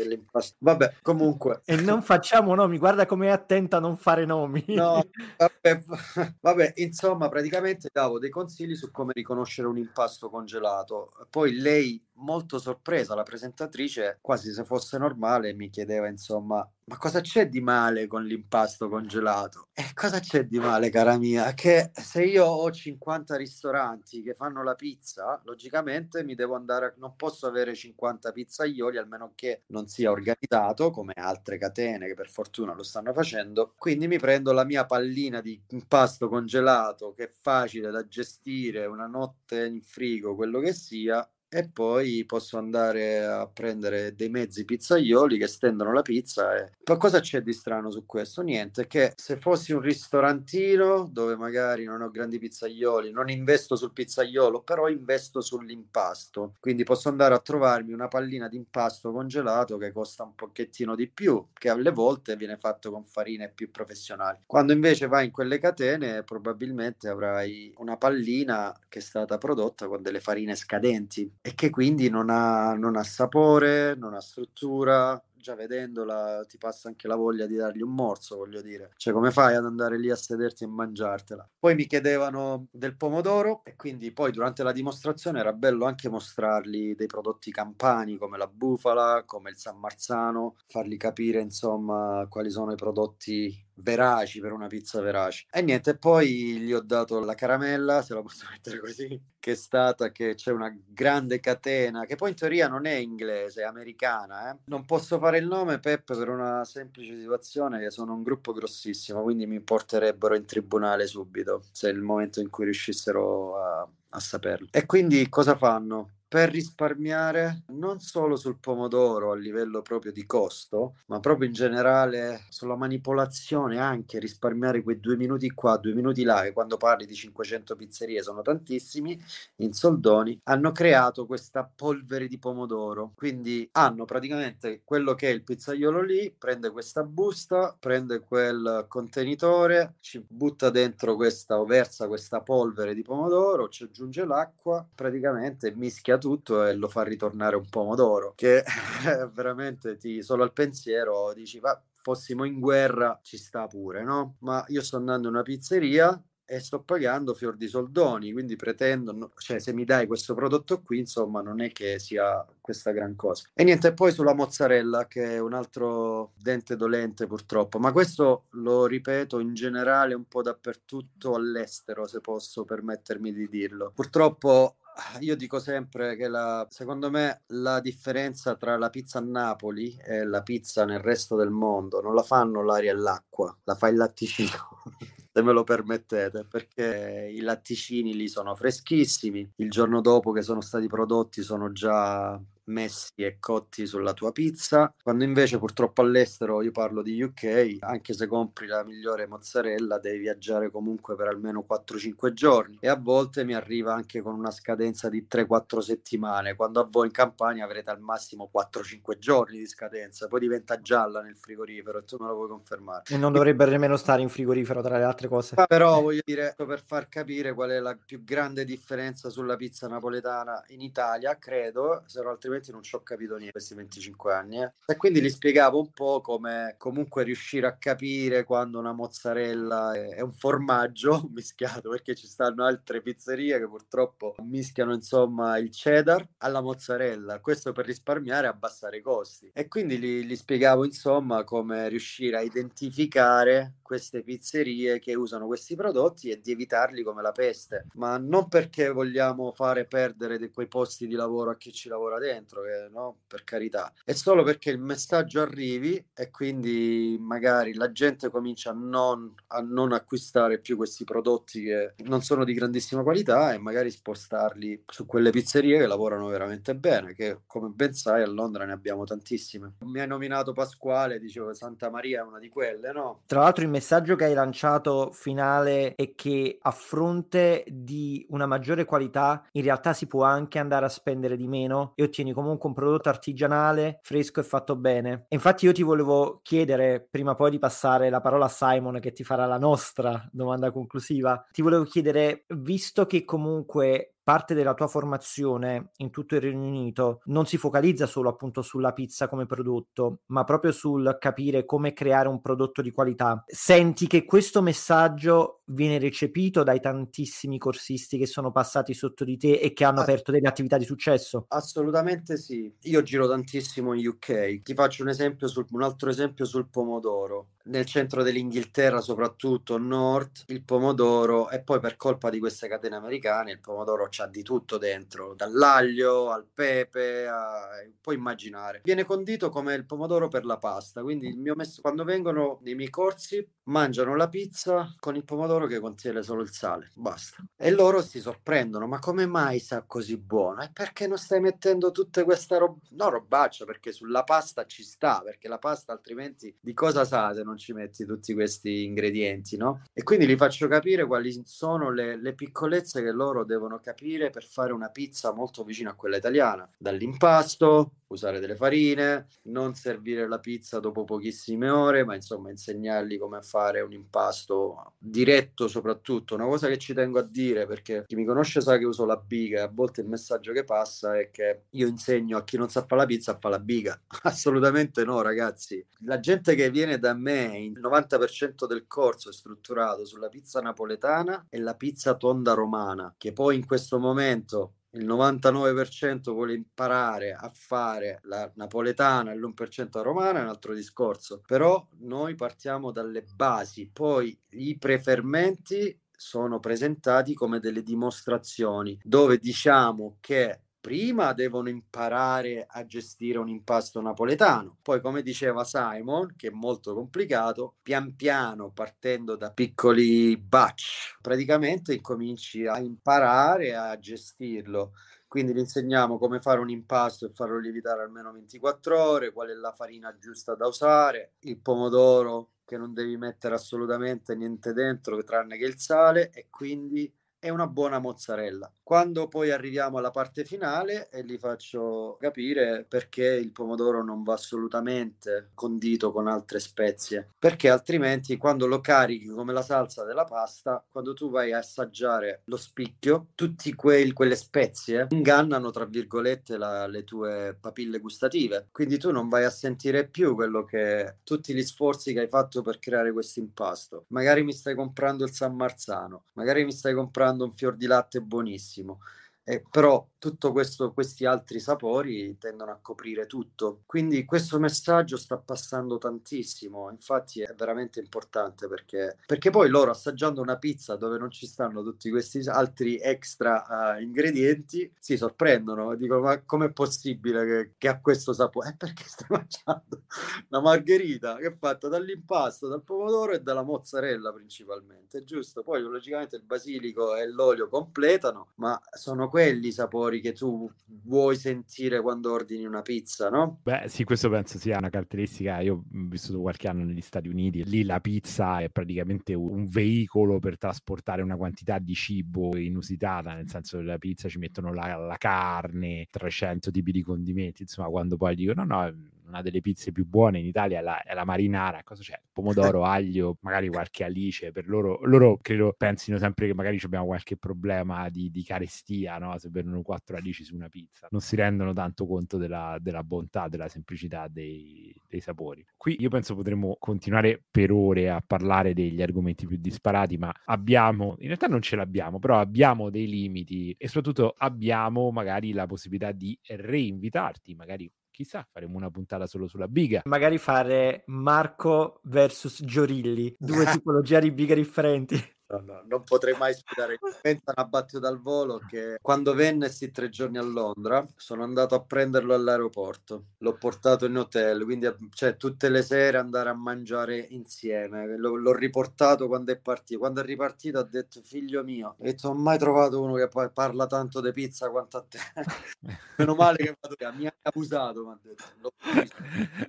Vabbè, 0.57 0.95
comunque. 1.01 1.61
E 1.65 1.75
non 1.75 2.01
facciamo 2.01 2.55
nomi, 2.55 2.77
guarda 2.77 3.05
come 3.05 3.27
è 3.27 3.29
attenta 3.29 3.77
a 3.77 3.79
non 3.79 3.97
fare 3.97 4.25
nomi. 4.25 4.63
No, 4.67 5.03
vabbè, 5.37 5.83
Vabbè, 6.41 6.73
insomma, 6.77 7.29
praticamente 7.29 7.89
davo 7.91 8.19
dei 8.19 8.29
consigli 8.29 8.75
su 8.75 8.91
come 8.91 9.13
riconoscere 9.13 9.67
un 9.67 9.77
impasto 9.77 10.29
congelato. 10.29 11.11
Poi 11.29 11.59
lei 11.59 12.03
molto 12.13 12.59
sorpresa, 12.59 13.15
la 13.15 13.23
presentatrice, 13.23 14.19
quasi 14.21 14.51
se 14.51 14.63
fosse 14.63 14.97
normale, 14.97 15.53
mi 15.53 15.69
chiedeva 15.69 16.07
insomma, 16.07 16.67
ma 16.87 16.97
cosa 16.97 17.19
c'è 17.19 17.49
di 17.49 17.61
male 17.61 18.05
con 18.05 18.23
l'impasto 18.23 18.89
congelato? 18.89 19.69
E 19.73 19.91
cosa 19.95 20.19
c'è 20.19 20.45
di 20.45 20.59
male, 20.59 20.89
cara 20.89 21.17
mia? 21.17 21.51
Che 21.53 21.89
se 21.93 22.23
io 22.23 22.45
ho 22.45 22.71
50 22.71 23.35
ristoranti 23.35 24.21
che 24.21 24.35
fanno 24.35 24.63
la 24.63 24.75
pizza, 24.75 25.41
logicamente 25.45 26.23
mi 26.23 26.35
devo 26.35 26.55
andare, 26.55 26.93
non 26.97 27.15
posso 27.15 27.47
avere 27.47 27.73
50 27.73 28.31
pizzaioli, 28.31 28.97
almeno 28.97 29.31
che 29.33 29.63
non 29.67 29.87
sia 29.87 30.11
organizzato 30.11 30.91
come 30.91 31.13
altre 31.15 31.57
catene 31.57 32.05
che 32.05 32.13
per 32.13 32.29
fortuna 32.29 32.75
lo 32.75 32.83
stanno 32.83 33.13
facendo. 33.13 33.73
Quindi 33.77 34.07
mi 34.07 34.19
prendo 34.19 34.51
la 34.51 34.63
mia 34.63 34.85
pallina 34.85 35.41
di 35.41 35.59
impasto 35.69 36.29
congelato 36.29 37.13
che 37.13 37.23
è 37.25 37.29
facile 37.29 37.89
da 37.89 38.07
gestire, 38.07 38.85
una 38.85 39.07
notte 39.07 39.65
in 39.65 39.81
frigo, 39.81 40.35
quello 40.35 40.59
che 40.59 40.73
sia, 40.73 41.27
e 41.55 41.69
poi 41.69 42.25
posso 42.25 42.57
andare 42.57 43.23
a 43.23 43.47
prendere 43.47 44.13
dei 44.13 44.27
mezzi 44.27 44.65
pizzaioli 44.65 45.37
che 45.37 45.47
stendono 45.47 45.93
la 45.93 46.01
pizza. 46.01 46.53
E... 46.53 46.71
Ma 46.89 46.97
cosa 46.97 47.21
c'è 47.21 47.41
di 47.41 47.53
strano 47.53 47.89
su 47.89 48.05
questo? 48.05 48.41
Niente, 48.41 48.87
che 48.87 49.13
se 49.15 49.37
fossi 49.37 49.71
un 49.71 49.79
ristorantino 49.79 51.07
dove 51.09 51.37
magari 51.37 51.85
non 51.85 52.01
ho 52.01 52.11
grandi 52.11 52.39
pizzaioli, 52.39 53.09
non 53.11 53.29
investo 53.29 53.77
sul 53.77 53.93
pizzaiolo, 53.93 54.63
però 54.63 54.89
investo 54.89 55.39
sull'impasto. 55.39 56.55
Quindi 56.59 56.83
posso 56.83 57.07
andare 57.07 57.33
a 57.33 57.39
trovarmi 57.39 57.93
una 57.93 58.09
pallina 58.09 58.49
di 58.49 58.57
impasto 58.57 59.13
congelato 59.13 59.77
che 59.77 59.93
costa 59.93 60.23
un 60.23 60.35
pochettino 60.35 60.93
di 60.93 61.07
più, 61.07 61.47
che 61.53 61.69
alle 61.69 61.91
volte 61.91 62.35
viene 62.35 62.57
fatto 62.57 62.91
con 62.91 63.05
farine 63.05 63.49
più 63.49 63.71
professionali. 63.71 64.39
Quando 64.45 64.73
invece 64.73 65.07
vai 65.07 65.27
in 65.27 65.31
quelle 65.31 65.57
catene, 65.59 66.23
probabilmente 66.23 67.07
avrai 67.07 67.73
una 67.77 67.95
pallina 67.95 68.77
che 68.89 68.99
è 68.99 69.01
stata 69.01 69.37
prodotta 69.37 69.87
con 69.87 70.01
delle 70.01 70.19
farine 70.19 70.55
scadenti 70.55 71.31
e 71.45 71.53
che 71.53 71.69
quindi 71.69 72.09
non 72.09 72.31
ha, 72.31 72.73
non 72.73 72.95
ha 72.95 73.03
sapore, 73.03 73.93
non 73.93 74.15
ha 74.15 74.19
struttura, 74.19 75.23
già 75.31 75.53
vedendola 75.53 76.43
ti 76.47 76.57
passa 76.57 76.87
anche 76.87 77.07
la 77.07 77.15
voglia 77.15 77.45
di 77.45 77.55
dargli 77.55 77.83
un 77.83 77.93
morso, 77.93 78.37
voglio 78.37 78.63
dire. 78.63 78.93
Cioè, 78.97 79.13
come 79.13 79.29
fai 79.29 79.53
ad 79.53 79.63
andare 79.63 79.99
lì 79.99 80.09
a 80.09 80.15
sederti 80.15 80.63
e 80.63 80.67
mangiartela? 80.67 81.47
Poi 81.59 81.75
mi 81.75 81.85
chiedevano 81.85 82.65
del 82.71 82.97
pomodoro 82.97 83.61
e 83.63 83.75
quindi 83.75 84.11
poi 84.11 84.31
durante 84.31 84.63
la 84.63 84.71
dimostrazione 84.71 85.37
era 85.39 85.53
bello 85.53 85.85
anche 85.85 86.09
mostrargli 86.09 86.95
dei 86.95 87.05
prodotti 87.05 87.51
campani 87.51 88.17
come 88.17 88.39
la 88.39 88.47
bufala, 88.47 89.21
come 89.23 89.51
il 89.51 89.57
San 89.57 89.77
Marzano, 89.77 90.55
fargli 90.65 90.97
capire 90.97 91.41
insomma 91.41 92.25
quali 92.27 92.49
sono 92.49 92.71
i 92.71 92.75
prodotti 92.75 93.64
veraci 93.75 94.39
per 94.39 94.51
una 94.51 94.67
pizza 94.67 95.01
verace. 95.01 95.45
E 95.51 95.61
niente, 95.61 95.97
poi 95.97 96.59
gli 96.59 96.73
ho 96.73 96.81
dato 96.81 97.19
la 97.19 97.35
caramella, 97.35 98.01
se 98.01 98.13
la 98.13 98.21
posso 98.21 98.45
mettere 98.51 98.79
così, 98.79 99.19
che 99.39 99.51
è 99.51 99.55
stata 99.55 100.11
che 100.11 100.35
c'è 100.35 100.51
una 100.51 100.75
grande 100.85 101.39
catena, 101.39 102.05
che 102.05 102.15
poi 102.15 102.29
in 102.29 102.35
teoria 102.35 102.67
non 102.67 102.85
è 102.85 102.93
inglese, 102.93 103.61
è 103.61 103.65
americana. 103.65 104.51
Eh? 104.51 104.57
Non 104.65 104.85
posso 104.85 105.19
fare 105.19 105.37
il 105.37 105.47
nome, 105.47 105.79
Peppe, 105.79 106.15
per 106.15 106.29
una 106.29 106.63
semplice 106.65 107.17
situazione 107.17 107.79
che 107.79 107.91
sono 107.91 108.13
un 108.13 108.23
gruppo 108.23 108.53
grossissimo, 108.53 109.23
quindi 109.23 109.45
mi 109.45 109.61
porterebbero 109.61 110.35
in 110.35 110.45
tribunale 110.45 111.07
subito, 111.07 111.63
se 111.71 111.89
è 111.89 111.91
il 111.91 112.01
momento 112.01 112.39
in 112.39 112.49
cui 112.49 112.65
riuscissero 112.65 113.57
a, 113.57 113.89
a 114.09 114.19
saperlo. 114.19 114.67
E 114.71 114.85
quindi 114.85 115.27
cosa 115.29 115.55
fanno? 115.55 116.14
Per 116.27 116.49
risparmiare 116.49 117.63
non 117.67 117.99
solo 117.99 118.35
sul 118.35 118.57
pomodoro 118.59 119.31
a 119.31 119.35
livello 119.35 119.81
proprio 119.81 120.11
di 120.11 120.25
costo, 120.25 120.95
ma 121.07 121.19
proprio 121.19 121.47
in 121.47 121.53
generale 121.53 122.45
sulla 122.49 122.75
manipolazione 122.75 123.77
anche 123.79 124.19
risparmiare 124.19 124.83
quei 124.83 124.99
due 124.99 125.15
minuti 125.15 125.49
qua, 125.51 125.77
due 125.77 125.93
minuti 125.93 126.23
là, 126.23 126.41
che 126.41 126.51
quando 126.51 126.77
parli 126.77 127.05
di 127.05 127.13
500 127.13 127.75
pizzerie 127.75 128.21
sono 128.23 128.41
tantissimi, 128.41 129.17
in 129.57 129.73
soldoni, 129.73 130.39
hanno 130.43 130.71
creato 130.71 131.25
questa 131.25 131.69
polvere 131.73 132.27
di 132.27 132.37
pomodoro. 132.39 133.13
Quindi 133.15 133.67
hanno 133.73 134.05
praticamente 134.05 134.81
quello 134.83 135.13
che 135.15 135.29
è 135.29 135.31
il 135.31 135.43
pizzaiolo 135.43 136.01
lì, 136.01 136.33
prende 136.37 136.71
questa 136.71 137.03
busta, 137.03 137.75
prende 137.79 138.19
quel 138.19 138.85
contenitore, 138.87 139.95
ci 139.99 140.23
butta 140.27 140.69
dentro 140.69 141.15
questa 141.15 141.59
o 141.59 141.65
versa 141.65 142.07
questa 142.07 142.41
polvere 142.41 142.93
di 142.93 143.03
pomodoro, 143.03 143.69
ci 143.69 143.83
aggiunge 143.83 144.25
l'acqua, 144.25 144.85
praticamente 144.93 145.73
mischia 145.75 146.14
tutto 146.17 146.65
e 146.65 146.73
lo 146.73 146.87
fa 146.87 147.03
ritornare 147.03 147.55
un 147.55 147.67
pomodoro, 147.69 148.33
che 148.35 148.63
veramente 149.33 149.97
ti 149.97 150.21
solo 150.21 150.43
al 150.43 150.53
pensiero 150.53 151.33
dici 151.33 151.59
va 151.59 151.79
fossimo 152.05 152.43
in 152.43 152.59
guerra 152.59 153.19
ci 153.23 153.37
sta 153.37 153.65
pure, 153.65 154.03
no? 154.03 154.35
Ma 154.39 154.63
io 154.67 154.83
sto 154.83 154.97
andando 154.97 155.27
in 155.27 155.33
una 155.33 155.43
pizzeria 155.43 156.21
e 156.47 156.59
sto 156.59 156.83
pagando 156.83 157.33
fior 157.33 157.57
di 157.57 157.67
soldoni, 157.67 158.31
quindi 158.31 158.55
pretendo, 158.55 159.31
cioè 159.37 159.59
se 159.59 159.73
mi 159.73 159.83
dai 159.83 160.05
questo 160.05 160.35
prodotto 160.35 160.81
qui, 160.83 160.99
insomma, 160.99 161.41
non 161.41 161.59
è 161.61 161.71
che 161.71 161.97
sia 161.97 162.45
questa 162.61 162.91
gran 162.91 163.15
cosa. 163.15 163.49
E 163.53 163.63
niente, 163.63 163.93
poi 163.93 164.11
sulla 164.11 164.35
mozzarella, 164.35 165.07
che 165.07 165.35
è 165.35 165.39
un 165.39 165.53
altro 165.53 166.33
dente 166.37 166.75
dolente 166.75 167.25
purtroppo, 167.25 167.79
ma 167.79 167.91
questo 167.91 168.43
lo 168.51 168.85
ripeto 168.85 169.39
in 169.39 169.55
generale 169.55 170.13
un 170.13 170.25
po' 170.27 170.43
dappertutto 170.43 171.33
all'estero, 171.33 172.05
se 172.05 172.21
posso 172.21 172.63
permettermi 172.63 173.33
di 173.33 173.49
dirlo. 173.49 173.91
Purtroppo 173.95 174.75
io 175.19 175.35
dico 175.35 175.59
sempre 175.59 176.15
che 176.15 176.27
la, 176.27 176.65
secondo 176.69 177.09
me 177.09 177.41
la 177.47 177.79
differenza 177.79 178.55
tra 178.55 178.77
la 178.77 178.89
pizza 178.89 179.19
a 179.19 179.21
Napoli 179.21 179.97
e 180.03 180.25
la 180.25 180.41
pizza 180.41 180.85
nel 180.85 180.99
resto 180.99 181.35
del 181.35 181.49
mondo 181.49 182.01
non 182.01 182.13
la 182.13 182.23
fanno 182.23 182.63
l'aria 182.63 182.91
e 182.91 182.95
l'acqua, 182.95 183.55
la 183.63 183.75
fa 183.75 183.87
il 183.87 183.97
latticino. 183.97 184.83
se 185.35 185.41
me 185.41 185.51
lo 185.51 185.65
permettete, 185.65 186.45
perché 186.45 187.29
i 187.29 187.41
latticini 187.41 188.15
lì 188.15 188.29
sono 188.29 188.55
freschissimi, 188.55 189.51
il 189.57 189.69
giorno 189.69 189.99
dopo 189.99 190.31
che 190.31 190.41
sono 190.41 190.61
stati 190.61 190.87
prodotti 190.87 191.41
sono 191.41 191.73
già 191.73 192.41
messi 192.65 193.11
e 193.15 193.37
cotti 193.39 193.85
sulla 193.85 194.13
tua 194.13 194.31
pizza, 194.31 194.93
quando 195.01 195.23
invece 195.23 195.57
purtroppo 195.57 196.01
all'estero, 196.01 196.61
io 196.61 196.71
parlo 196.71 197.01
di 197.01 197.21
UK, 197.21 197.77
anche 197.79 198.13
se 198.13 198.27
compri 198.27 198.67
la 198.67 198.83
migliore 198.83 199.27
mozzarella 199.27 199.99
devi 199.99 200.19
viaggiare 200.19 200.71
comunque 200.71 201.15
per 201.15 201.27
almeno 201.27 201.65
4-5 201.69 202.33
giorni 202.33 202.77
e 202.79 202.87
a 202.87 202.95
volte 202.95 203.43
mi 203.43 203.53
arriva 203.53 203.93
anche 203.93 204.21
con 204.21 204.35
una 204.35 204.51
scadenza 204.51 205.09
di 205.09 205.27
3-4 205.29 205.79
settimane, 205.79 206.55
quando 206.55 206.79
a 206.79 206.87
voi 206.89 207.07
in 207.07 207.11
campagna 207.11 207.65
avrete 207.65 207.89
al 207.89 207.99
massimo 207.99 208.49
4-5 208.53 209.17
giorni 209.17 209.57
di 209.57 209.67
scadenza, 209.67 210.27
poi 210.27 210.39
diventa 210.39 210.79
gialla 210.81 211.21
nel 211.21 211.35
frigorifero 211.35 211.99
e 211.99 212.03
tu 212.03 212.17
me 212.19 212.27
lo 212.27 212.35
puoi 212.35 212.47
confermare. 212.47 213.03
E 213.07 213.17
non 213.17 213.31
dovrebbe 213.31 213.65
nemmeno 213.65 213.97
stare 213.97 214.21
in 214.21 214.29
frigorifero 214.29 214.81
tra 214.81 214.97
le 214.97 215.03
altre 215.03 215.27
cose. 215.27 215.55
Ma 215.55 215.65
però 215.65 216.01
voglio 216.01 216.21
dire, 216.23 216.53
per 216.55 216.81
far 216.83 217.07
capire 217.09 217.53
qual 217.53 217.69
è 217.69 217.79
la 217.79 217.97
più 218.03 218.23
grande 218.23 218.65
differenza 218.65 219.29
sulla 219.29 219.55
pizza 219.55 219.87
napoletana 219.87 220.63
in 220.67 220.81
Italia, 220.81 221.37
credo, 221.37 222.03
se 222.05 222.21
no 222.21 222.29
altrimenti 222.29 222.53
veramente 222.55 222.71
non 222.71 222.83
ci 222.83 222.95
ho 222.95 223.01
capito 223.01 223.35
niente 223.35 223.51
questi 223.51 223.75
25 223.75 224.33
anni. 224.33 224.61
Eh. 224.61 224.71
E 224.85 224.95
quindi 224.95 225.21
gli 225.21 225.29
spiegavo 225.29 225.79
un 225.79 225.91
po' 225.91 226.21
come 226.21 226.75
comunque 226.77 227.23
riuscire 227.23 227.67
a 227.67 227.77
capire 227.77 228.43
quando 228.43 228.79
una 228.79 228.93
mozzarella 228.93 229.93
è, 229.93 230.15
è 230.15 230.21
un 230.21 230.33
formaggio 230.33 231.29
mischiato, 231.33 231.89
perché 231.89 232.15
ci 232.15 232.27
stanno 232.27 232.65
altre 232.65 233.01
pizzerie 233.01 233.59
che 233.59 233.67
purtroppo 233.67 234.35
mischiano 234.43 234.93
insomma 234.93 235.57
il 235.57 235.69
cheddar 235.69 236.27
alla 236.37 236.61
mozzarella, 236.61 237.39
questo 237.39 237.71
per 237.71 237.85
risparmiare 237.85 238.47
e 238.47 238.49
abbassare 238.49 238.97
i 238.97 239.01
costi. 239.01 239.51
E 239.53 239.67
quindi 239.67 239.97
gli, 239.97 240.25
gli 240.25 240.35
spiegavo 240.35 240.85
insomma 240.85 241.43
come 241.43 241.89
riuscire 241.89 242.37
a 242.37 242.41
identificare 242.41 243.75
queste 243.81 244.23
pizzerie 244.23 244.99
che 244.99 245.13
usano 245.15 245.45
questi 245.45 245.75
prodotti 245.75 246.29
e 246.29 246.39
di 246.41 246.51
evitarli 246.51 247.03
come 247.03 247.21
la 247.21 247.31
peste, 247.31 247.85
ma 247.93 248.17
non 248.17 248.47
perché 248.47 248.89
vogliamo 248.89 249.51
fare 249.51 249.85
perdere 249.85 250.37
de- 250.37 250.51
quei 250.51 250.67
posti 250.67 251.07
di 251.07 251.13
lavoro 251.13 251.51
a 251.51 251.57
chi 251.57 251.71
ci 251.71 251.89
lavora 251.89 252.17
dentro, 252.17 252.44
che, 252.61 252.89
no? 252.91 253.17
per 253.27 253.43
carità, 253.43 253.91
è 254.03 254.13
solo 254.13 254.43
perché 254.43 254.69
il 254.69 254.79
messaggio 254.79 255.41
arrivi 255.41 256.03
e 256.13 256.29
quindi 256.29 257.17
magari 257.19 257.73
la 257.73 257.91
gente 257.91 258.29
comincia 258.29 258.71
a 258.71 258.73
non, 258.73 259.33
a 259.47 259.61
non 259.61 259.91
acquistare 259.91 260.59
più 260.59 260.75
questi 260.75 261.03
prodotti 261.03 261.63
che 261.63 261.93
non 262.03 262.21
sono 262.21 262.43
di 262.43 262.53
grandissima 262.53 263.03
qualità 263.03 263.53
e 263.53 263.57
magari 263.57 263.89
spostarli 263.91 264.83
su 264.87 265.05
quelle 265.05 265.31
pizzerie 265.31 265.77
che 265.77 265.87
lavorano 265.87 266.27
veramente 266.27 266.75
bene, 266.75 267.13
che 267.13 267.39
come 267.45 267.69
ben 267.69 267.93
sai 267.93 268.21
a 268.21 268.27
Londra 268.27 268.65
ne 268.65 268.73
abbiamo 268.73 269.03
tantissime. 269.03 269.73
Mi 269.79 269.99
hai 269.99 270.07
nominato 270.07 270.53
Pasquale, 270.53 271.19
dicevo 271.19 271.53
Santa 271.53 271.89
Maria 271.89 272.21
è 272.21 272.23
una 272.23 272.39
di 272.39 272.49
quelle, 272.49 272.91
no? 272.91 273.21
Tra 273.25 273.41
l'altro 273.41 273.63
in 273.63 273.69
messaggio 273.71 274.15
che 274.15 274.25
hai 274.25 274.33
lanciato 274.33 275.11
finale 275.11 275.95
è 275.95 276.13
che 276.15 276.57
a 276.61 276.71
fronte 276.71 277.63
di 277.67 278.25
una 278.29 278.45
maggiore 278.45 278.85
qualità 278.85 279.47
in 279.53 279.63
realtà 279.63 279.93
si 279.93 280.07
può 280.07 280.23
anche 280.23 280.59
andare 280.59 280.85
a 280.85 280.89
spendere 280.89 281.35
di 281.37 281.47
meno 281.47 281.93
e 281.95 282.03
ottieni 282.03 282.33
comunque 282.35 282.69
un 282.69 282.75
prodotto 282.75 283.09
artigianale, 283.09 283.99
fresco 284.03 284.39
e 284.39 284.43
fatto 284.43 284.75
bene. 284.75 285.25
E 285.27 285.35
infatti 285.35 285.65
io 285.65 285.71
ti 285.71 285.81
volevo 285.81 286.41
chiedere, 286.43 287.07
prima 287.09 287.33
poi 287.33 287.49
di 287.49 287.57
passare 287.57 288.11
la 288.11 288.21
parola 288.21 288.45
a 288.45 288.49
Simon 288.49 288.99
che 288.99 289.11
ti 289.11 289.23
farà 289.23 289.47
la 289.47 289.57
nostra 289.57 290.29
domanda 290.31 290.71
conclusiva, 290.71 291.43
ti 291.51 291.63
volevo 291.63 291.83
chiedere, 291.85 292.45
visto 292.49 293.07
che 293.07 293.25
comunque 293.25 294.14
parte 294.25 294.55
della 294.55 294.73
tua 294.73 294.87
formazione 294.87 295.91
in 295.97 296.09
tutto 296.09 296.33
il 296.33 296.41
Regno 296.41 296.65
Unito 296.65 297.21
non 297.25 297.45
si 297.45 297.57
focalizza 297.57 298.07
solo 298.07 298.27
appunto 298.27 298.63
sulla 298.63 298.91
pizza 298.91 299.27
come 299.27 299.45
prodotto, 299.45 300.21
ma 300.27 300.43
proprio 300.43 300.71
sul 300.71 301.17
capire 301.19 301.63
come 301.63 301.93
creare 301.93 302.27
un 302.27 302.41
prodotto 302.41 302.81
di 302.81 302.91
qualità. 302.91 303.43
Senti 303.45 304.07
che 304.07 304.25
questo 304.25 304.63
messaggio 304.63 305.61
viene 305.65 305.99
recepito 305.99 306.63
dai 306.63 306.79
tantissimi 306.79 307.59
corsisti 307.59 308.17
che 308.17 308.25
sono 308.25 308.51
passati 308.51 308.95
sotto 308.95 309.23
di 309.23 309.37
te 309.37 309.59
e 309.59 309.73
che 309.73 309.83
hanno 309.83 310.01
aperto 310.01 310.31
delle 310.31 310.47
attività 310.47 310.79
di 310.79 310.85
successo? 310.85 311.45
Assolutamente 311.49 312.37
sì. 312.37 312.73
Io 312.81 313.03
giro 313.03 313.27
tantissimo 313.27 313.93
in 313.93 314.07
UK. 314.07 314.63
Ti 314.63 314.73
faccio 314.73 315.03
un 315.03 315.09
esempio 315.09 315.47
sul, 315.47 315.67
un 315.69 315.83
altro 315.83 316.09
esempio 316.09 316.45
sul 316.45 316.67
pomodoro 316.67 317.49
nel 317.65 317.85
centro 317.85 318.23
dell'Inghilterra, 318.23 319.01
soprattutto 319.01 319.77
nord, 319.77 320.43
il 320.47 320.63
pomodoro 320.63 321.49
e 321.49 321.61
poi 321.61 321.79
per 321.79 321.95
colpa 321.95 322.29
di 322.29 322.39
queste 322.39 322.67
catene 322.67 322.95
americane 322.95 323.51
il 323.51 323.59
pomodoro 323.59 324.03
c'ha 324.15 324.27
di 324.27 324.43
tutto 324.43 324.77
dentro, 324.77 325.33
dall'aglio 325.33 326.31
al 326.31 326.47
pepe, 326.51 327.27
a... 327.27 327.67
puoi 327.99 328.15
immaginare. 328.15 328.81
Viene 328.83 329.03
condito 329.03 329.49
come 329.49 329.73
il 329.73 329.85
pomodoro 329.85 330.27
per 330.29 330.45
la 330.45 330.57
pasta, 330.57 331.01
quindi 331.01 331.27
il 331.27 331.37
mio 331.37 331.55
mess- 331.55 331.81
quando 331.81 332.03
vengono 332.03 332.59
nei 332.63 332.75
miei 332.75 332.89
corsi 332.89 333.45
mangiano 333.63 334.15
la 334.15 334.29
pizza 334.29 334.93
con 334.99 335.15
il 335.15 335.25
pomodoro 335.25 335.65
che 335.65 335.79
contiene 335.79 336.21
solo 336.23 336.41
il 336.41 336.51
sale, 336.51 336.91
basta. 336.93 337.43
E 337.57 337.71
loro 337.71 338.01
si 338.01 338.19
sorprendono, 338.19 338.87
ma 338.87 338.99
come 338.99 339.25
mai 339.25 339.59
sa 339.59 339.83
così 339.85 340.17
buono? 340.17 340.61
E 340.61 340.69
perché 340.71 341.07
non 341.07 341.17
stai 341.17 341.41
mettendo 341.41 341.91
tutte 341.91 342.23
queste 342.23 342.57
roba, 342.57 342.77
no 342.91 343.09
robaccia, 343.09 343.65
perché 343.65 343.91
sulla 343.91 344.23
pasta 344.23 344.65
ci 344.65 344.83
sta, 344.83 345.21
perché 345.23 345.47
la 345.47 345.57
pasta 345.57 345.91
altrimenti 345.91 346.55
di 346.59 346.73
cosa 346.73 347.03
sa 347.03 347.33
se 347.33 347.43
non 347.43 347.57
ci 347.57 347.73
metti 347.73 348.05
tutti 348.05 348.33
questi 348.33 348.83
ingredienti, 348.83 349.57
no? 349.57 349.81
E 349.93 350.03
quindi 350.03 350.25
li 350.25 350.37
faccio 350.37 350.67
capire 350.67 351.05
quali 351.05 351.41
sono 351.45 351.91
le, 351.91 352.15
le 352.15 352.33
piccolezze 352.33 353.01
che 353.01 353.11
loro 353.11 353.43
devono 353.43 353.79
capire 353.79 354.03
per 354.29 354.43
fare 354.43 354.71
una 354.71 354.89
pizza 354.89 355.33
molto 355.33 355.63
vicina 355.63 355.91
a 355.91 355.95
quella 355.95 356.17
italiana, 356.17 356.69
dall'impasto, 356.77 357.93
usare 358.07 358.39
delle 358.39 358.55
farine, 358.55 359.27
non 359.43 359.73
servire 359.73 360.27
la 360.27 360.39
pizza 360.39 360.79
dopo 360.79 361.03
pochissime 361.03 361.69
ore, 361.69 362.03
ma 362.03 362.15
insomma 362.15 362.49
insegnargli 362.49 363.17
come 363.17 363.41
fare 363.41 363.81
un 363.81 363.91
impasto 363.91 364.93
diretto 364.97 365.67
soprattutto. 365.67 366.35
Una 366.35 366.45
cosa 366.45 366.67
che 366.67 366.77
ci 366.77 366.93
tengo 366.93 367.19
a 367.19 367.23
dire 367.23 367.65
perché 367.65 368.03
chi 368.05 368.15
mi 368.15 368.25
conosce 368.25 368.61
sa 368.61 368.77
che 368.77 368.85
uso 368.85 369.05
la 369.05 369.17
biga 369.17 369.59
e 369.59 369.63
a 369.63 369.71
volte 369.71 370.01
il 370.01 370.07
messaggio 370.07 370.51
che 370.53 370.63
passa 370.63 371.17
è 371.17 371.31
che 371.31 371.63
io 371.71 371.87
insegno 371.87 372.37
a 372.37 372.43
chi 372.43 372.57
non 372.57 372.69
sa 372.69 372.85
fare 372.85 373.01
la 373.01 373.07
pizza 373.07 373.31
a 373.31 373.37
fare 373.39 373.55
la 373.55 373.61
biga. 373.61 373.99
Assolutamente 374.23 375.03
no, 375.03 375.21
ragazzi. 375.21 375.83
La 375.99 376.19
gente 376.19 376.55
che 376.55 376.69
viene 376.69 376.99
da 376.99 377.13
me, 377.13 377.59
il 377.59 377.79
90% 377.79 378.67
del 378.67 378.85
corso 378.87 379.29
è 379.29 379.33
strutturato 379.33 380.05
sulla 380.05 380.29
pizza 380.29 380.59
napoletana 380.61 381.47
e 381.49 381.59
la 381.59 381.75
pizza 381.75 382.15
tonda 382.15 382.53
romana, 382.53 383.13
che 383.17 383.33
poi 383.33 383.55
in 383.55 383.65
questo 383.65 383.94
momento 383.99 384.75
il 384.95 385.05
99% 385.05 386.31
vuole 386.31 386.53
imparare 386.53 387.33
a 387.33 387.51
fare 387.53 388.19
la 388.23 388.49
napoletana 388.55 389.31
e 389.31 389.37
l'1% 389.37 389.89
la 389.91 390.01
romana 390.01 390.39
è 390.39 390.43
un 390.43 390.47
altro 390.47 390.73
discorso, 390.73 391.41
però 391.45 391.85
noi 391.99 392.35
partiamo 392.35 392.91
dalle 392.91 393.23
basi, 393.35 393.89
poi 393.91 394.37
i 394.51 394.77
prefermenti 394.77 395.99
sono 396.17 396.59
presentati 396.59 397.33
come 397.33 397.59
delle 397.59 397.83
dimostrazioni 397.83 398.97
dove 399.03 399.37
diciamo 399.37 400.17
che 400.21 400.61
prima 400.85 401.33
devono 401.33 401.67
imparare 401.67 402.67
a 402.69 402.85
gestire 402.85 403.39
un 403.39 403.49
impasto 403.49 403.99
napoletano. 404.01 404.77
Poi, 404.83 405.01
come 405.01 405.23
diceva 405.23 405.63
Simon, 405.63 406.35
che 406.35 406.49
è 406.49 406.51
molto 406.51 406.93
complicato, 406.93 407.77
pian 407.81 408.15
piano, 408.15 408.69
partendo 408.69 409.35
da 409.35 409.49
piccoli 409.49 410.37
batch, 410.37 411.17
praticamente 411.21 411.95
incominci 411.95 412.67
a 412.67 412.77
imparare 412.77 413.75
a 413.75 413.97
gestirlo 413.97 414.91
quindi 415.27 415.53
gli 415.53 415.57
insegniamo 415.57 416.19
come 416.19 416.39
fare 416.39 416.61
un 416.61 416.69
impasto 416.69 417.25
e 417.25 417.33
farlo 417.33 417.59
lievitare 417.59 418.03
almeno 418.03 418.31
24 418.31 419.01
ore, 419.01 419.33
qual 419.33 419.49
è 419.49 419.53
la 419.53 419.73
farina 419.73 420.15
giusta 420.17 420.55
da 420.55 420.67
usare, 420.67 421.33
il 421.39 421.57
pomodoro 421.57 422.51
che 422.63 422.77
non 422.77 422.93
devi 422.93 423.17
mettere 423.17 423.55
assolutamente 423.55 424.33
niente 424.35 424.71
dentro 424.71 425.21
tranne 425.23 425.57
che 425.57 425.65
il 425.65 425.77
sale 425.77 426.29
e 426.29 426.47
quindi 426.49 427.11
è 427.45 427.49
una 427.49 427.67
buona 427.67 427.99
mozzarella. 427.99 428.71
Quando 428.81 429.27
poi 429.27 429.51
arriviamo 429.51 429.99
alla 429.99 430.09
parte 430.09 430.43
finale 430.43 431.09
e 431.11 431.21
li 431.21 431.37
faccio 431.37 432.17
capire 432.19 432.85
perché 432.87 433.25
il 433.25 433.51
pomodoro 433.51 434.03
non 434.03 434.23
va 434.23 434.33
assolutamente 434.33 435.51
condito 435.53 436.11
con 436.11 436.27
altre 436.27 436.59
spezie, 436.59 437.29
perché 437.37 437.69
altrimenti 437.69 438.37
quando 438.37 438.65
lo 438.65 438.81
carichi 438.81 439.27
come 439.27 439.53
la 439.53 439.61
salsa 439.61 440.03
della 440.03 440.23
pasta, 440.23 440.83
quando 440.89 441.13
tu 441.13 441.29
vai 441.29 441.53
a 441.53 441.59
assaggiare 441.59 442.41
lo 442.45 442.57
spicchio, 442.57 443.27
tutte 443.35 443.75
quelle 443.75 444.35
spezie 444.35 445.07
ingannano 445.11 445.69
tra 445.69 445.85
virgolette 445.85 446.57
la, 446.57 446.87
le 446.87 447.03
tue 447.03 447.55
papille 447.59 447.99
gustative, 447.99 448.69
quindi 448.71 448.97
tu 448.97 449.11
non 449.11 449.29
vai 449.29 449.43
a 449.43 449.51
sentire 449.51 450.07
più 450.07 450.33
quello 450.33 450.63
che 450.63 451.17
tutti 451.23 451.53
gli 451.53 451.63
sforzi 451.63 452.11
che 452.11 452.21
hai 452.21 452.27
fatto 452.27 452.63
per 452.63 452.79
creare 452.79 453.11
questo 453.11 453.39
impasto. 453.39 454.05
Magari 454.07 454.43
mi 454.43 454.53
stai 454.53 454.73
comprando 454.73 455.23
il 455.23 455.31
San 455.31 455.55
Marzano, 455.55 456.25
magari 456.33 456.65
mi 456.65 456.71
stai 456.71 456.95
comprando 456.95 457.33
un 457.43 457.51
fior 457.51 457.75
di 457.75 457.85
latte 457.85 458.21
buonissimo. 458.21 458.99
Eh, 459.47 459.63
però 459.69 460.07
tutto 460.25 460.51
questo, 460.51 460.91
questi 460.91 461.23
altri 461.25 461.59
sapori 461.59 462.35
tendono 462.39 462.71
a 462.71 462.79
coprire 462.81 463.27
tutto. 463.27 463.83
Quindi 463.85 464.25
questo 464.25 464.57
messaggio 464.57 465.17
sta 465.17 465.37
passando 465.37 465.99
tantissimo, 465.99 466.89
infatti 466.89 467.41
è 467.41 467.53
veramente 467.55 467.99
importante 467.99 468.67
perché, 468.67 469.17
perché 469.23 469.51
poi 469.51 469.69
loro 469.69 469.91
assaggiando 469.91 470.41
una 470.41 470.57
pizza 470.57 470.95
dove 470.95 471.19
non 471.19 471.29
ci 471.29 471.45
stanno 471.45 471.83
tutti 471.83 472.09
questi 472.09 472.39
altri 472.49 472.99
extra 472.99 473.97
uh, 473.97 474.01
ingredienti 474.01 474.91
si 474.97 475.15
sorprendono, 475.15 475.93
dicono 475.93 476.21
ma 476.21 476.41
com'è 476.41 476.71
possibile 476.71 477.45
che, 477.45 477.73
che 477.77 477.87
ha 477.87 477.99
questo 478.01 478.33
sapore? 478.33 478.53
Eh, 478.65 478.75
perché 478.77 479.03
stai 479.05 479.27
mangiando 479.29 480.03
una 480.49 480.61
margherita 480.61 481.35
che 481.35 481.47
è 481.47 481.55
fatta 481.55 481.87
dall'impasto, 481.87 482.67
dal 482.67 482.81
pomodoro 482.81 483.33
e 483.33 483.41
dalla 483.41 483.61
mozzarella 483.61 484.33
principalmente, 484.33 485.23
giusto? 485.23 485.61
Poi 485.61 485.81
logicamente 485.81 486.35
il 486.35 486.43
basilico 486.43 487.15
e 487.15 487.27
l'olio 487.27 487.69
completano, 487.69 488.53
ma 488.55 488.79
sono 488.91 489.29
quelli 489.35 489.67
i 489.67 489.71
sapori 489.73 490.21
che 490.21 490.31
tu 490.31 490.71
vuoi 491.03 491.35
sentire 491.35 492.01
quando 492.01 492.31
ordini 492.31 492.63
una 492.63 492.81
pizza, 492.81 493.29
no? 493.29 493.59
Beh, 493.63 493.83
sì, 493.87 494.05
questo 494.05 494.29
penso 494.29 494.57
sia 494.57 494.77
una 494.77 494.89
caratteristica. 494.89 495.59
Io 495.59 495.73
ho 495.73 495.83
vissuto 495.89 496.39
qualche 496.39 496.69
anno 496.69 496.85
negli 496.85 497.01
Stati 497.01 497.27
Uniti, 497.27 497.65
lì 497.65 497.83
la 497.83 497.99
pizza 497.99 498.61
è 498.61 498.69
praticamente 498.69 499.33
un 499.33 499.65
veicolo 499.65 500.39
per 500.39 500.57
trasportare 500.57 501.21
una 501.21 501.35
quantità 501.35 501.79
di 501.79 501.93
cibo 501.93 502.55
inusitata, 502.55 503.33
nel 503.33 503.49
senso 503.49 503.79
che 503.79 503.83
la 503.83 503.97
pizza 503.97 504.29
ci 504.29 504.37
mettono 504.37 504.73
la, 504.73 504.95
la 504.95 505.17
carne, 505.17 506.07
300 506.09 506.71
tipi 506.71 506.93
di 506.93 507.01
condimenti, 507.01 507.63
insomma, 507.63 507.89
quando 507.89 508.15
poi 508.15 508.35
dicono 508.35 508.63
no, 508.63 508.83
no 508.85 509.14
una 509.27 509.41
delle 509.41 509.61
pizze 509.61 509.91
più 509.91 510.05
buone 510.05 510.39
in 510.39 510.45
Italia 510.45 510.79
è 510.79 510.81
la, 510.81 511.01
è 511.01 511.13
la 511.13 511.25
marinara. 511.25 511.83
Cosa 511.83 512.01
c'è? 512.01 512.19
Pomodoro, 512.31 512.83
aglio, 512.85 513.37
magari 513.41 513.67
qualche 513.67 514.03
alice. 514.03 514.51
Per 514.51 514.67
loro, 514.67 514.99
loro 515.03 515.37
credo 515.41 515.73
pensino 515.77 516.17
sempre 516.17 516.47
che 516.47 516.53
magari 516.53 516.79
abbiamo 516.83 517.05
qualche 517.05 517.37
problema 517.37 518.09
di, 518.09 518.29
di 518.29 518.43
carestia, 518.43 519.17
no? 519.17 519.37
Se 519.37 519.49
vedono 519.49 519.81
quattro 519.81 520.17
alici 520.17 520.43
su 520.43 520.55
una 520.55 520.69
pizza. 520.69 521.07
Non 521.11 521.21
si 521.21 521.35
rendono 521.35 521.73
tanto 521.73 522.05
conto 522.05 522.37
della, 522.37 522.77
della 522.79 523.03
bontà, 523.03 523.47
della 523.47 523.67
semplicità 523.67 524.27
dei, 524.27 524.93
dei 525.07 525.19
sapori. 525.19 525.65
Qui 525.75 525.97
io 525.99 526.09
penso 526.09 526.35
potremmo 526.35 526.77
continuare 526.79 527.41
per 527.49 527.71
ore 527.71 528.09
a 528.09 528.21
parlare 528.25 528.73
degli 528.73 529.01
argomenti 529.01 529.45
più 529.45 529.57
disparati, 529.57 530.17
ma 530.17 530.33
abbiamo, 530.45 531.15
in 531.19 531.27
realtà 531.27 531.47
non 531.47 531.61
ce 531.61 531.75
l'abbiamo, 531.75 532.19
però 532.19 532.39
abbiamo 532.39 532.89
dei 532.89 533.07
limiti 533.07 533.75
e 533.77 533.87
soprattutto 533.87 534.35
abbiamo 534.37 535.11
magari 535.11 535.53
la 535.53 535.65
possibilità 535.65 536.11
di 536.11 536.37
reinvitarti, 536.43 537.55
magari 537.55 537.91
chissà, 538.15 538.47
faremo 538.49 538.77
una 538.77 538.89
puntata 538.89 539.27
solo 539.27 539.47
sulla 539.47 539.67
biga. 539.67 540.01
Magari 540.05 540.37
fare 540.37 541.03
Marco 541.07 541.99
versus 542.03 542.63
Giorilli, 542.63 543.35
due 543.37 543.65
tipologie 543.71 544.21
di 544.21 544.31
biga 544.31 544.55
differenti. 544.55 545.21
No, 545.63 545.73
no, 545.73 545.81
non 545.87 546.03
potrei 546.03 546.35
mai 546.37 546.53
spiegare. 546.53 546.99
Pensa 547.21 547.53
una 547.55 547.65
battuta 547.65 548.07
al 548.07 548.21
volo 548.21 548.59
che 548.67 548.97
quando 549.01 549.33
vennessi 549.33 549.91
tre 549.91 550.09
giorni 550.09 550.37
a 550.37 550.41
Londra 550.41 551.05
sono 551.15 551.43
andato 551.43 551.75
a 551.75 551.81
prenderlo 551.81 552.33
all'aeroporto, 552.33 553.25
l'ho 553.37 553.57
portato 553.57 554.05
in 554.05 554.17
hotel, 554.17 554.63
quindi 554.63 554.91
cioè, 555.13 555.37
tutte 555.37 555.69
le 555.69 555.81
sere 555.81 556.17
andare 556.17 556.49
a 556.49 556.53
mangiare 556.53 557.17
insieme. 557.17 558.07
L- 558.07 558.19
l'ho 558.19 558.53
riportato 558.53 559.27
quando 559.27 559.51
è 559.51 559.57
partito. 559.57 559.99
Quando 559.99 560.21
è 560.21 560.23
ripartito 560.25 560.79
ha 560.79 560.83
detto 560.83 561.21
figlio 561.21 561.63
mio, 561.63 561.95
ho 561.97 562.03
detto 562.03 562.29
ho 562.29 562.33
mai 562.33 562.57
trovato 562.57 563.01
uno 563.01 563.13
che 563.15 563.29
parla 563.53 563.87
tanto 563.87 564.21
di 564.21 564.31
pizza 564.31 564.69
quanto 564.69 564.97
a 564.97 565.05
te. 565.07 565.19
Meno 566.17 566.35
male 566.35 566.57
che 566.57 566.75
vado 566.79 566.95
via, 566.97 567.11
mi 567.11 567.27
ha 567.27 567.33
abusato, 567.41 568.05
mi 568.05 568.11
ha 568.11 568.19
detto. 568.21 568.71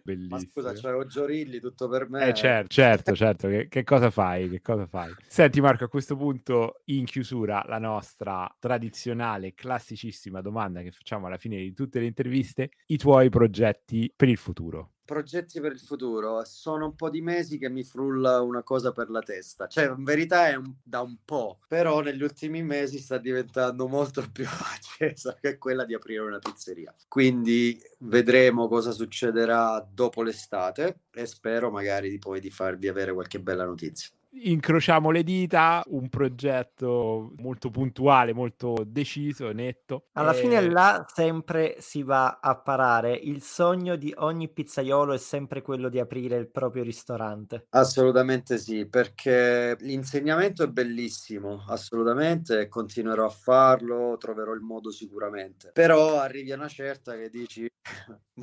Bellissimo. 0.03 0.37
Ma 0.37 0.39
scusa, 0.39 0.73
c'avevo 0.73 1.07
Giorilli, 1.07 1.61
tutto 1.61 1.89
per 1.89 2.09
me. 2.09 2.29
Eh 2.29 2.35
certo, 2.35 2.69
certo, 2.69 3.15
certo. 3.15 3.49
Che, 3.49 3.69
che 3.69 3.85
cosa 3.85 4.11
fai? 4.11 4.49
Che 4.49 4.61
cosa 4.63 4.87
fai? 4.87 5.15
Senti, 5.27 5.61
Marco, 5.61 5.76
a 5.85 5.89
questo 5.89 6.17
punto, 6.17 6.83
in 6.87 7.05
chiusura, 7.05 7.65
la 7.67 7.79
nostra 7.79 8.53
tradizionale, 8.59 9.55
classicissima 9.55 10.41
domanda 10.41 10.83
che 10.83 10.91
facciamo 10.91 11.27
alla 11.27 11.39
fine 11.39 11.57
di 11.57 11.73
tutte 11.73 12.01
le 12.01 12.07
interviste, 12.07 12.71
i 12.87 12.97
tuoi 12.97 13.29
progetti 13.29 14.13
per 14.15 14.29
il 14.29 14.37
futuro? 14.37 14.93
Progetti 15.07 15.61
per 15.61 15.71
il 15.71 15.79
futuro? 15.79 16.43
Sono 16.45 16.87
un 16.87 16.97
po' 16.97 17.11
di 17.11 17.21
mesi 17.21 17.59
che 17.59 17.69
mi 17.69 17.85
frulla 17.85 18.41
una 18.41 18.65
cosa 18.65 18.91
per 18.91 19.09
la 19.09 19.21
testa. 19.21 19.69
Cioè 19.69 19.87
in 19.97 20.03
verità 20.03 20.49
è 20.49 20.57
un, 20.57 20.75
da 20.83 21.01
un 21.01 21.19
po' 21.25 21.61
però 21.69 22.01
negli 22.01 22.25
ultimi 22.25 22.65
mesi 22.65 22.99
sta 22.99 23.17
diventando 23.17 23.87
molto 23.87 24.25
più 24.33 24.47
accesa 24.47 25.39
che 25.41 25.59
quella 25.59 25.85
di 25.85 25.95
aprire 25.95 26.23
una 26.23 26.41
pizzeria. 26.41 26.93
Quindi 27.07 27.81
vedremo 28.01 28.67
cosa 28.67 28.91
succederà 28.91 29.87
dopo 29.89 30.23
l'estate 30.23 31.03
e 31.13 31.25
spero 31.27 31.71
magari 31.71 32.11
di 32.11 32.19
poi 32.19 32.41
di 32.41 32.51
farvi 32.51 32.89
avere 32.89 33.13
qualche 33.13 33.39
bella 33.41 33.65
notizia 33.65 34.11
incrociamo 34.43 35.11
le 35.11 35.23
dita, 35.23 35.83
un 35.87 36.09
progetto 36.09 37.33
molto 37.39 37.71
puntuale, 37.71 38.33
molto 38.33 38.85
deciso, 38.87 39.51
netto. 39.53 40.07
Alla 40.13 40.33
e... 40.33 40.35
fine 40.35 40.61
là 40.69 41.05
sempre 41.13 41.77
si 41.79 42.03
va 42.03 42.39
a 42.41 42.57
parare. 42.57 43.15
Il 43.15 43.43
sogno 43.43 43.97
di 43.97 44.13
ogni 44.19 44.49
pizzaiolo 44.49 45.13
è 45.13 45.19
sempre 45.19 45.63
quello 45.63 45.89
di 45.89 45.99
aprire 45.99 46.37
il 46.37 46.49
proprio 46.51 46.83
ristorante. 46.83 47.67
Assolutamente 47.71 48.59
sì, 48.59 48.87
perché 48.87 49.77
l'insegnamento 49.81 50.63
è 50.63 50.69
bellissimo, 50.69 51.65
assolutamente, 51.69 52.69
continuerò 52.69 53.25
a 53.25 53.31
farlo, 53.31 54.17
troverò 54.19 54.53
il 54.53 54.61
modo 54.61 54.91
sicuramente. 54.91 55.71
Però 55.73 56.19
arrivi 56.19 56.53
a 56.53 56.57
una 56.57 56.69
certa 56.69 57.17
che 57.17 57.29
dici, 57.31 57.69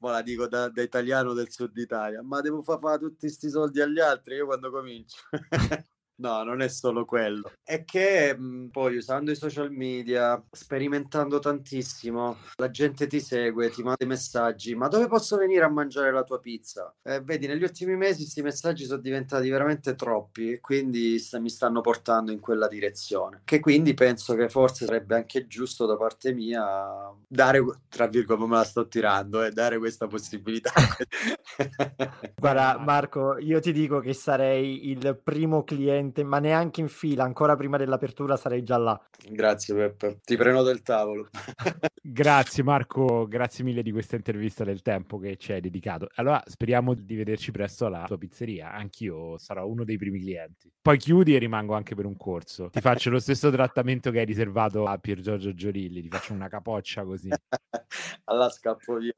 ma 0.00 0.10
la 0.10 0.22
dico 0.22 0.46
da, 0.46 0.68
da 0.68 0.82
italiano 0.82 1.32
del 1.32 1.50
sud 1.50 1.76
Italia, 1.76 2.22
ma 2.22 2.40
devo 2.40 2.62
far 2.62 2.78
fare 2.78 2.98
tutti 2.98 3.26
questi 3.26 3.48
soldi 3.48 3.80
agli 3.80 4.00
altri, 4.00 4.36
io 4.36 4.46
quando 4.46 4.65
Domínio. 4.70 5.06
No, 6.18 6.42
non 6.44 6.62
è 6.62 6.68
solo 6.68 7.04
quello. 7.04 7.52
È 7.62 7.84
che 7.84 8.34
mh, 8.34 8.42
mhmm, 8.42 8.68
poi 8.68 8.96
usando 8.96 9.30
i 9.30 9.36
social 9.36 9.70
media, 9.70 10.42
sperimentando 10.50 11.38
tantissimo, 11.38 12.38
la 12.56 12.70
gente 12.70 13.06
ti 13.06 13.20
segue, 13.20 13.68
ti 13.68 13.82
manda 13.82 14.02
i 14.02 14.08
messaggi, 14.08 14.74
ma 14.74 14.88
dove 14.88 15.08
posso 15.08 15.36
venire 15.36 15.64
a 15.64 15.68
mangiare 15.68 16.10
la 16.12 16.22
tua 16.22 16.40
pizza? 16.40 16.94
Eh, 17.02 17.20
vedi, 17.20 17.46
negli 17.46 17.62
ultimi 17.62 17.96
mesi 17.96 18.22
questi 18.22 18.40
messaggi 18.42 18.84
sono 18.84 19.00
diventati 19.00 19.50
veramente 19.50 19.94
troppi 19.94 20.52
e 20.52 20.60
quindi 20.60 21.18
st- 21.18 21.38
mi 21.38 21.50
stanno 21.50 21.82
portando 21.82 22.32
in 22.32 22.40
quella 22.40 22.66
direzione. 22.66 23.42
Che 23.44 23.60
quindi 23.60 23.92
penso 23.92 24.34
che 24.34 24.48
forse 24.48 24.86
sarebbe 24.86 25.16
anche 25.16 25.46
giusto 25.46 25.84
da 25.84 25.96
parte 25.96 26.32
mia 26.32 27.12
dare, 27.28 27.62
tra 27.88 28.06
virgolette, 28.06 28.46
me 28.46 28.56
la 28.56 28.64
sto 28.64 28.88
tirando, 28.88 29.42
eh, 29.42 29.50
dare 29.50 29.78
questa 29.78 30.06
possibilità. 30.06 30.72
Guarda, 32.38 32.78
Marco, 32.78 33.36
io 33.38 33.60
ti 33.60 33.72
dico 33.72 34.00
che 34.00 34.14
sarei 34.14 34.88
il 34.88 35.20
primo 35.22 35.62
cliente 35.64 36.04
niente, 36.06 36.24
ma 36.24 36.38
neanche 36.38 36.80
in 36.80 36.88
fila, 36.88 37.24
ancora 37.24 37.56
prima 37.56 37.76
dell'apertura 37.76 38.36
sarei 38.36 38.62
già 38.62 38.76
là. 38.76 39.00
Grazie 39.28 39.74
Peppe, 39.74 40.20
ti 40.24 40.36
prenoto 40.36 40.70
il 40.70 40.82
tavolo. 40.82 41.28
grazie 42.02 42.62
Marco, 42.62 43.26
grazie 43.26 43.64
mille 43.64 43.82
di 43.82 43.92
questa 43.92 44.16
intervista 44.16 44.64
del 44.64 44.82
tempo 44.82 45.18
che 45.18 45.36
ci 45.36 45.52
hai 45.52 45.60
dedicato. 45.60 46.08
Allora 46.14 46.42
speriamo 46.46 46.94
di 46.94 47.16
vederci 47.16 47.50
presto 47.50 47.86
alla 47.86 48.04
tua 48.06 48.18
pizzeria, 48.18 48.72
anch'io 48.72 49.38
sarò 49.38 49.66
uno 49.66 49.84
dei 49.84 49.96
primi 49.96 50.20
clienti. 50.20 50.70
Poi 50.80 50.98
chiudi 50.98 51.34
e 51.34 51.38
rimango 51.38 51.74
anche 51.74 51.94
per 51.94 52.06
un 52.06 52.16
corso. 52.16 52.70
Ti 52.70 52.80
faccio 52.80 53.10
lo 53.10 53.18
stesso 53.18 53.50
trattamento 53.50 54.10
che 54.10 54.20
hai 54.20 54.24
riservato 54.24 54.84
a 54.86 54.96
Pier 54.98 55.20
Giorgio 55.20 55.52
Giorilli, 55.52 56.02
ti 56.02 56.08
faccio 56.08 56.32
una 56.32 56.48
capoccia 56.48 57.04
così. 57.04 57.28
Alla 58.24 58.48
scappo 58.48 58.98
io. 59.00 59.12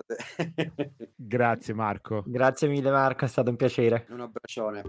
grazie 1.15 1.75
Marco. 1.75 2.23
Grazie 2.27 2.69
mille 2.69 2.91
Marco, 2.91 3.25
è 3.25 3.29
stato 3.29 3.51
un 3.51 3.57
piacere. 3.57 4.07
Un 4.09 4.21
abbraccione. 4.21 4.83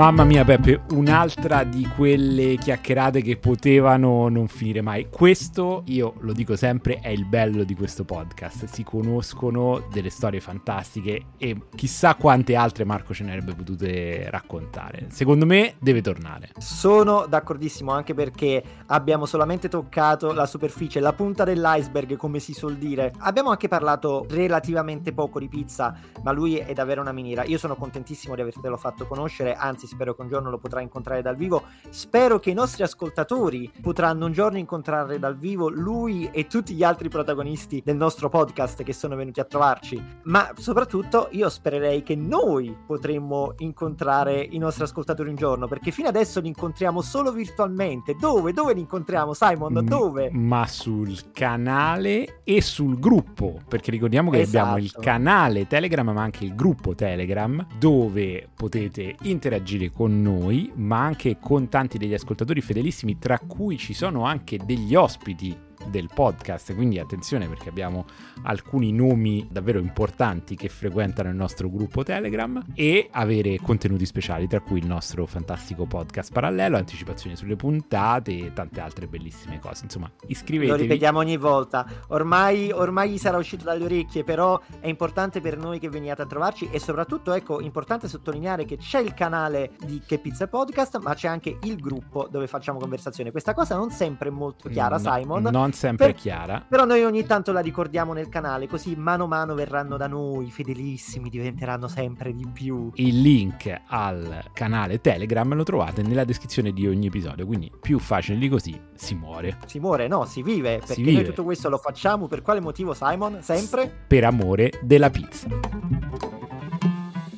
Mamma 0.00 0.24
mia 0.24 0.46
Peppe, 0.46 0.80
un'altra 0.92 1.62
di 1.62 1.86
quelle 1.94 2.56
chiacchierate 2.56 3.20
che 3.20 3.36
potevano 3.36 4.30
non 4.30 4.48
finire 4.48 4.80
mai. 4.80 5.10
Questo, 5.10 5.82
io 5.88 6.14
lo 6.20 6.32
dico 6.32 6.56
sempre, 6.56 7.00
è 7.00 7.10
il 7.10 7.26
bello 7.26 7.64
di 7.64 7.74
questo 7.74 8.06
podcast. 8.06 8.64
Si 8.64 8.82
conoscono 8.82 9.88
delle 9.92 10.08
storie 10.08 10.40
fantastiche 10.40 11.24
e 11.36 11.64
chissà 11.74 12.14
quante 12.14 12.56
altre 12.56 12.86
Marco 12.86 13.12
ce 13.12 13.24
ne 13.24 13.32
avrebbe 13.32 13.54
potute 13.54 14.30
raccontare. 14.30 15.08
Secondo 15.10 15.44
me 15.44 15.74
deve 15.78 16.00
tornare. 16.00 16.52
Sono 16.56 17.26
d'accordissimo 17.28 17.92
anche 17.92 18.14
perché 18.14 18.64
abbiamo 18.86 19.26
solamente 19.26 19.68
toccato 19.68 20.32
la 20.32 20.46
superficie, 20.46 21.00
la 21.00 21.12
punta 21.12 21.44
dell'iceberg, 21.44 22.16
come 22.16 22.38
si 22.38 22.54
suol 22.54 22.76
dire. 22.76 23.12
Abbiamo 23.18 23.50
anche 23.50 23.68
parlato 23.68 24.24
relativamente 24.30 25.12
poco 25.12 25.38
di 25.38 25.48
pizza, 25.48 25.94
ma 26.22 26.32
lui 26.32 26.56
è 26.56 26.72
davvero 26.72 27.02
una 27.02 27.12
miniera. 27.12 27.44
Io 27.44 27.58
sono 27.58 27.76
contentissimo 27.76 28.34
di 28.34 28.40
avertelo 28.40 28.78
fatto 28.78 29.06
conoscere, 29.06 29.52
anzi 29.52 29.88
spero 29.90 30.14
che 30.14 30.22
un 30.22 30.28
giorno 30.28 30.50
lo 30.50 30.58
potrà 30.58 30.80
incontrare 30.80 31.22
dal 31.22 31.36
vivo. 31.36 31.64
Spero 31.88 32.38
che 32.38 32.50
i 32.50 32.54
nostri 32.54 32.82
ascoltatori 32.82 33.70
potranno 33.80 34.26
un 34.26 34.32
giorno 34.32 34.58
incontrare 34.58 35.18
dal 35.18 35.36
vivo 35.36 35.68
lui 35.68 36.28
e 36.32 36.46
tutti 36.46 36.74
gli 36.74 36.82
altri 36.82 37.08
protagonisti 37.08 37.82
del 37.84 37.96
nostro 37.96 38.28
podcast 38.28 38.82
che 38.82 38.92
sono 38.92 39.16
venuti 39.16 39.40
a 39.40 39.44
trovarci. 39.44 40.02
Ma 40.24 40.50
soprattutto 40.56 41.28
io 41.32 41.48
spererei 41.48 42.02
che 42.02 42.14
noi 42.14 42.76
potremmo 42.86 43.54
incontrare 43.58 44.40
i 44.40 44.58
nostri 44.58 44.84
ascoltatori 44.84 45.30
un 45.30 45.36
giorno, 45.36 45.66
perché 45.66 45.90
fino 45.90 46.08
adesso 46.08 46.40
li 46.40 46.48
incontriamo 46.48 47.00
solo 47.00 47.32
virtualmente. 47.32 48.14
Dove? 48.18 48.52
Dove 48.52 48.74
li 48.74 48.80
incontriamo, 48.80 49.34
Simon? 49.34 49.84
Dove? 49.84 50.30
Ma 50.32 50.66
sul 50.66 51.32
canale 51.32 52.42
e 52.44 52.60
sul 52.60 52.98
gruppo, 52.98 53.60
perché 53.66 53.90
ricordiamo 53.90 54.30
che 54.30 54.40
esatto. 54.40 54.58
abbiamo 54.58 54.78
il 54.78 54.84
esatto. 54.86 55.02
canale 55.02 55.66
Telegram, 55.66 56.10
ma 56.10 56.22
anche 56.22 56.44
il 56.44 56.54
gruppo 56.54 56.94
Telegram, 56.94 57.66
dove 57.78 58.48
potete 58.54 59.16
interagire 59.22 59.69
interagire 59.70 59.90
con 59.90 60.20
noi, 60.20 60.72
ma 60.74 61.04
anche 61.04 61.38
con 61.38 61.68
tanti 61.68 61.98
degli 61.98 62.14
ascoltatori 62.14 62.60
fedelissimi, 62.60 63.18
tra 63.18 63.38
cui 63.38 63.78
ci 63.78 63.94
sono 63.94 64.24
anche 64.24 64.58
degli 64.64 64.94
ospiti 64.94 65.68
del 65.90 66.08
podcast, 66.12 66.74
quindi 66.74 66.98
attenzione 66.98 67.48
perché 67.48 67.68
abbiamo 67.68 68.06
alcuni 68.42 68.92
nomi 68.92 69.46
davvero 69.50 69.78
importanti 69.78 70.56
che 70.56 70.68
frequentano 70.68 71.28
il 71.28 71.36
nostro 71.36 71.68
gruppo 71.68 72.02
Telegram 72.02 72.64
e 72.74 73.08
avere 73.10 73.58
contenuti 73.58 74.06
speciali, 74.06 74.46
tra 74.46 74.60
cui 74.60 74.78
il 74.78 74.86
nostro 74.86 75.26
fantastico 75.26 75.86
podcast 75.86 76.32
parallelo, 76.32 76.76
anticipazioni 76.76 77.36
sulle 77.36 77.56
puntate 77.56 78.36
e 78.36 78.52
tante 78.52 78.80
altre 78.80 79.06
bellissime 79.06 79.58
cose. 79.58 79.84
Insomma, 79.84 80.10
iscrivetevi. 80.26 80.76
Lo 80.76 80.82
ripetiamo 80.82 81.18
ogni 81.18 81.36
volta. 81.36 81.86
Ormai, 82.08 82.70
ormai 82.70 83.10
gli 83.10 83.18
sarà 83.18 83.36
uscito 83.36 83.64
dalle 83.64 83.84
orecchie, 83.84 84.24
però 84.24 84.60
è 84.78 84.88
importante 84.88 85.40
per 85.40 85.58
noi 85.58 85.78
che 85.78 85.88
veniate 85.88 86.22
a 86.22 86.26
trovarci 86.26 86.68
e 86.70 86.78
soprattutto, 86.78 87.32
ecco, 87.32 87.60
importante 87.60 88.08
sottolineare 88.08 88.64
che 88.64 88.76
c'è 88.76 89.00
il 89.00 89.14
canale 89.14 89.72
di 89.84 90.00
Che 90.04 90.18
Pizza 90.18 90.46
Podcast, 90.46 90.98
ma 91.00 91.14
c'è 91.14 91.28
anche 91.28 91.58
il 91.62 91.76
gruppo 91.76 92.28
dove 92.30 92.46
facciamo 92.46 92.78
conversazione. 92.78 93.30
Questa 93.30 93.54
cosa 93.54 93.76
non 93.76 93.90
sempre 93.90 94.28
è 94.28 94.32
molto 94.32 94.68
chiara, 94.68 94.96
no, 94.96 95.12
Simon. 95.12 95.42
Non 95.42 95.72
sempre 95.80 96.08
per, 96.08 96.14
chiara. 96.14 96.64
Però 96.68 96.84
noi 96.84 97.02
ogni 97.04 97.24
tanto 97.24 97.52
la 97.52 97.60
ricordiamo 97.60 98.12
nel 98.12 98.28
canale, 98.28 98.68
così 98.68 98.94
mano 98.96 99.24
a 99.24 99.28
mano 99.28 99.54
verranno 99.54 99.96
da 99.96 100.06
noi, 100.06 100.50
fedelissimi, 100.50 101.30
diventeranno 101.30 101.88
sempre 101.88 102.34
di 102.34 102.46
più. 102.52 102.90
Il 102.96 103.22
link 103.22 103.80
al 103.86 104.44
canale 104.52 105.00
Telegram 105.00 105.54
lo 105.54 105.62
trovate 105.62 106.02
nella 106.02 106.24
descrizione 106.24 106.72
di 106.72 106.86
ogni 106.86 107.06
episodio, 107.06 107.46
quindi 107.46 107.72
più 107.80 107.98
facile 107.98 108.36
di 108.36 108.48
così 108.50 108.78
si 108.94 109.14
muore. 109.14 109.56
Si 109.64 109.80
muore, 109.80 110.06
no, 110.06 110.26
si 110.26 110.42
vive, 110.42 110.76
perché 110.78 110.94
si 110.94 111.02
vive. 111.02 111.16
noi 111.16 111.24
tutto 111.24 111.44
questo 111.44 111.70
lo 111.70 111.78
facciamo 111.78 112.26
per 112.26 112.42
quale 112.42 112.60
motivo, 112.60 112.92
Simon? 112.92 113.38
Sempre? 113.40 113.90
Per 114.06 114.24
amore 114.24 114.72
della 114.82 115.08
pizza. 115.08 116.29